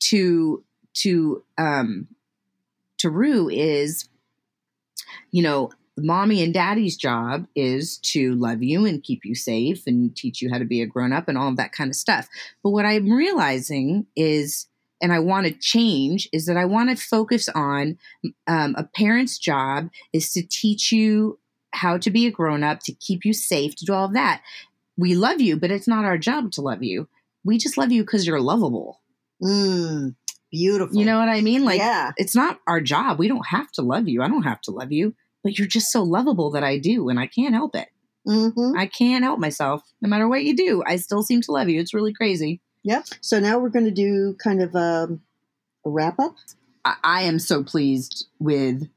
[0.00, 2.08] to to um
[2.98, 4.08] to Rue is,
[5.30, 10.14] you know, mommy and daddy's job is to love you and keep you safe and
[10.16, 12.28] teach you how to be a grown up and all of that kind of stuff.
[12.62, 14.66] But what I'm realizing is,
[15.00, 17.98] and I want to change, is that I want to focus on
[18.46, 21.38] um, a parent's job is to teach you
[21.72, 24.42] how to be a grown up, to keep you safe, to do all of that.
[24.96, 27.08] We love you, but it's not our job to love you.
[27.44, 29.00] We just love you because you're lovable.
[29.42, 30.14] Mm,
[30.50, 30.96] beautiful.
[30.96, 31.64] You know what I mean?
[31.64, 32.12] Like, Yeah.
[32.16, 33.18] it's not our job.
[33.18, 34.22] We don't have to love you.
[34.22, 35.14] I don't have to love you,
[35.44, 37.88] but you're just so lovable that I do, and I can't help it.
[38.26, 38.76] Mm-hmm.
[38.76, 39.82] I can't help myself.
[40.02, 41.80] No matter what you do, I still seem to love you.
[41.80, 42.60] It's really crazy.
[42.82, 43.04] Yep.
[43.20, 45.22] So now we're going to do kind of um,
[45.86, 46.34] a wrap up.
[46.84, 48.88] I, I am so pleased with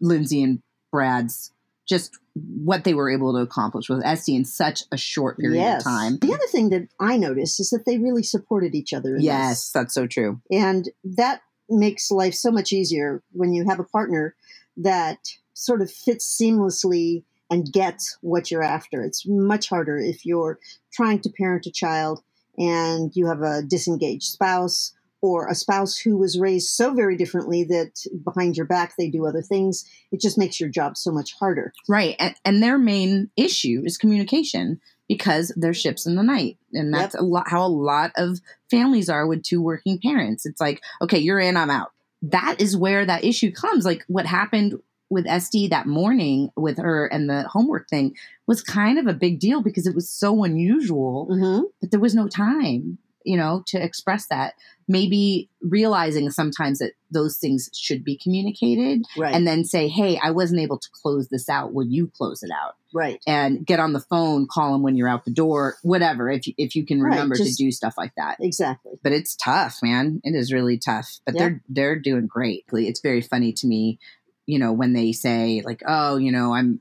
[0.00, 1.52] Lindsay and Brad's
[1.92, 2.18] just
[2.64, 5.82] what they were able to accomplish with Este in such a short period yes.
[5.82, 6.18] of time.
[6.22, 9.16] The other thing that I noticed is that they really supported each other.
[9.16, 9.72] In Yes, this.
[9.72, 10.40] that's so true.
[10.50, 14.34] And that makes life so much easier when you have a partner
[14.78, 15.18] that
[15.52, 19.02] sort of fits seamlessly and gets what you're after.
[19.04, 20.58] It's much harder if you're
[20.94, 22.22] trying to parent a child
[22.56, 27.64] and you have a disengaged spouse or a spouse who was raised so very differently
[27.64, 29.84] that behind your back they do other things.
[30.10, 31.72] It just makes your job so much harder.
[31.88, 32.16] Right.
[32.18, 36.58] And, and their main issue is communication because they're ships in the night.
[36.72, 40.44] And that's a lot how a lot of families are with two working parents.
[40.44, 41.92] It's like, okay, you're in, I'm out.
[42.22, 43.84] That is where that issue comes.
[43.84, 48.16] Like what happened with Este that morning with her and the homework thing
[48.46, 51.64] was kind of a big deal because it was so unusual, Mm-hmm.
[51.80, 54.54] but there was no time, you know, to express that.
[54.88, 59.32] Maybe realizing sometimes that those things should be communicated Right.
[59.34, 61.72] and then say, hey, I wasn't able to close this out.
[61.72, 62.74] Will you close it out?
[62.94, 63.22] right.
[63.26, 66.52] And get on the phone, call them when you're out the door, whatever, if you,
[66.58, 68.36] if you can Right, remember just- to do stuff like that.
[68.38, 68.92] Exactly.
[69.02, 70.20] But it's tough, man.
[70.24, 71.20] It is really tough.
[71.24, 71.38] But Yeah.
[71.40, 72.64] they're they're doing great.
[72.70, 73.98] It's very funny to me,
[74.44, 76.80] you know, when they say like, "Oh, you know, I'm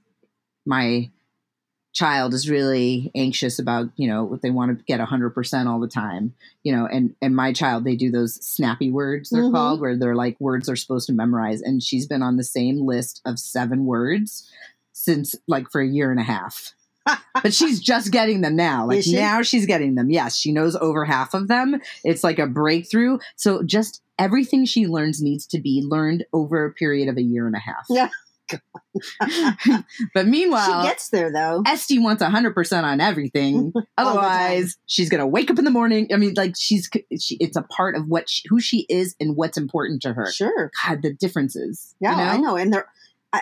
[0.66, 1.10] my
[1.94, 5.88] child is really anxious about you know what they want to get 100% all the
[5.88, 6.34] time
[6.64, 9.52] you know and and my child they do those snappy words they're Mhm.
[9.52, 12.86] called where they're like words they're supposed to memorize and she's been on the same
[12.86, 14.50] list of seven words
[14.94, 16.74] since like for a year and a half
[17.44, 19.16] but she's just getting them now like she?
[19.16, 23.18] now she's getting them yes she knows over half of them it's like a breakthrough
[23.36, 27.48] so just everything she learns needs to be learned over a period of a year
[27.48, 28.10] and a half Yeah.
[30.14, 31.64] but meanwhile she gets there though.
[31.66, 33.56] Este wants 100% on everything.
[33.66, 33.86] All the time.
[33.98, 36.10] Otherwise, she's going to wake up in the morning.
[36.14, 36.90] I mean, like she's
[37.20, 40.32] she, it's a part of what she, who she is and what's important to her.
[40.32, 40.72] Sure.
[40.86, 41.96] God, the differences.
[42.00, 42.24] Yeah, you know?
[42.24, 42.56] I know.
[42.58, 42.88] And they're,
[43.34, 43.42] I,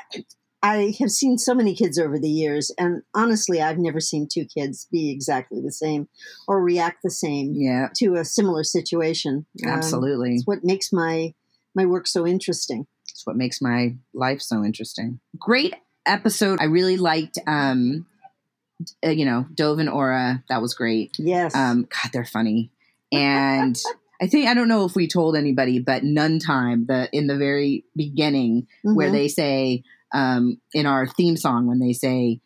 [0.61, 4.45] I have seen so many kids over the years, and honestly, I've never seen two
[4.45, 6.09] kids be exactly the same
[6.47, 9.45] or react the same Yeah, to a similar situation.
[9.65, 10.35] Um, absolutely.
[10.35, 11.33] it's what makes my
[11.75, 12.87] my work so interesting.
[13.19, 15.19] It's what makes my life so interesting.
[15.37, 16.61] Great episode.
[16.61, 18.05] I really liked um
[19.05, 20.41] uh, you know, Dov and Aura.
[20.47, 21.11] That was great.
[21.19, 21.53] Yes.
[21.53, 22.71] Um, God, they're funny.
[23.11, 23.77] And
[24.21, 27.35] I think I don't know if we told anybody, but Nun Time, the in the
[27.35, 29.11] very beginning, where Mhm.
[29.11, 32.39] they say um, in our theme song when they say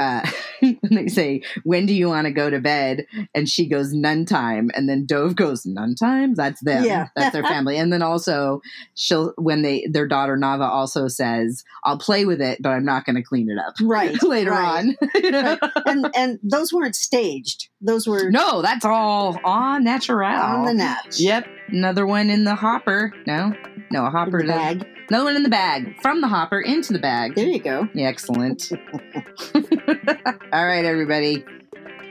[0.00, 0.28] uh,
[0.60, 4.24] when they say when do you want to go to bed and she goes "None
[4.24, 7.08] time and then Dov goes "None time that's them Yeah.
[7.16, 8.60] that's their family and then also
[8.94, 13.04] she'll when they their daughter nava also says i'll play with it but i'm not
[13.04, 14.86] going to clean it up Right, later right.
[15.24, 17.68] on and and those weren't staged.
[17.80, 21.18] Those were no that's all on natural on the net.
[21.18, 21.46] Yep.
[21.72, 23.12] Another one in the hopper.
[23.26, 23.54] No,
[23.90, 24.86] no, a hopper In the bag.
[25.08, 26.00] Another one in the bag.
[26.02, 27.34] From the hopper into the bag.
[27.34, 27.88] There you go.
[27.94, 28.70] Yeah, excellent.
[30.52, 31.44] All right, everybody.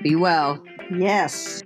[0.04, 0.64] Be well.
[0.92, 1.64] Yes.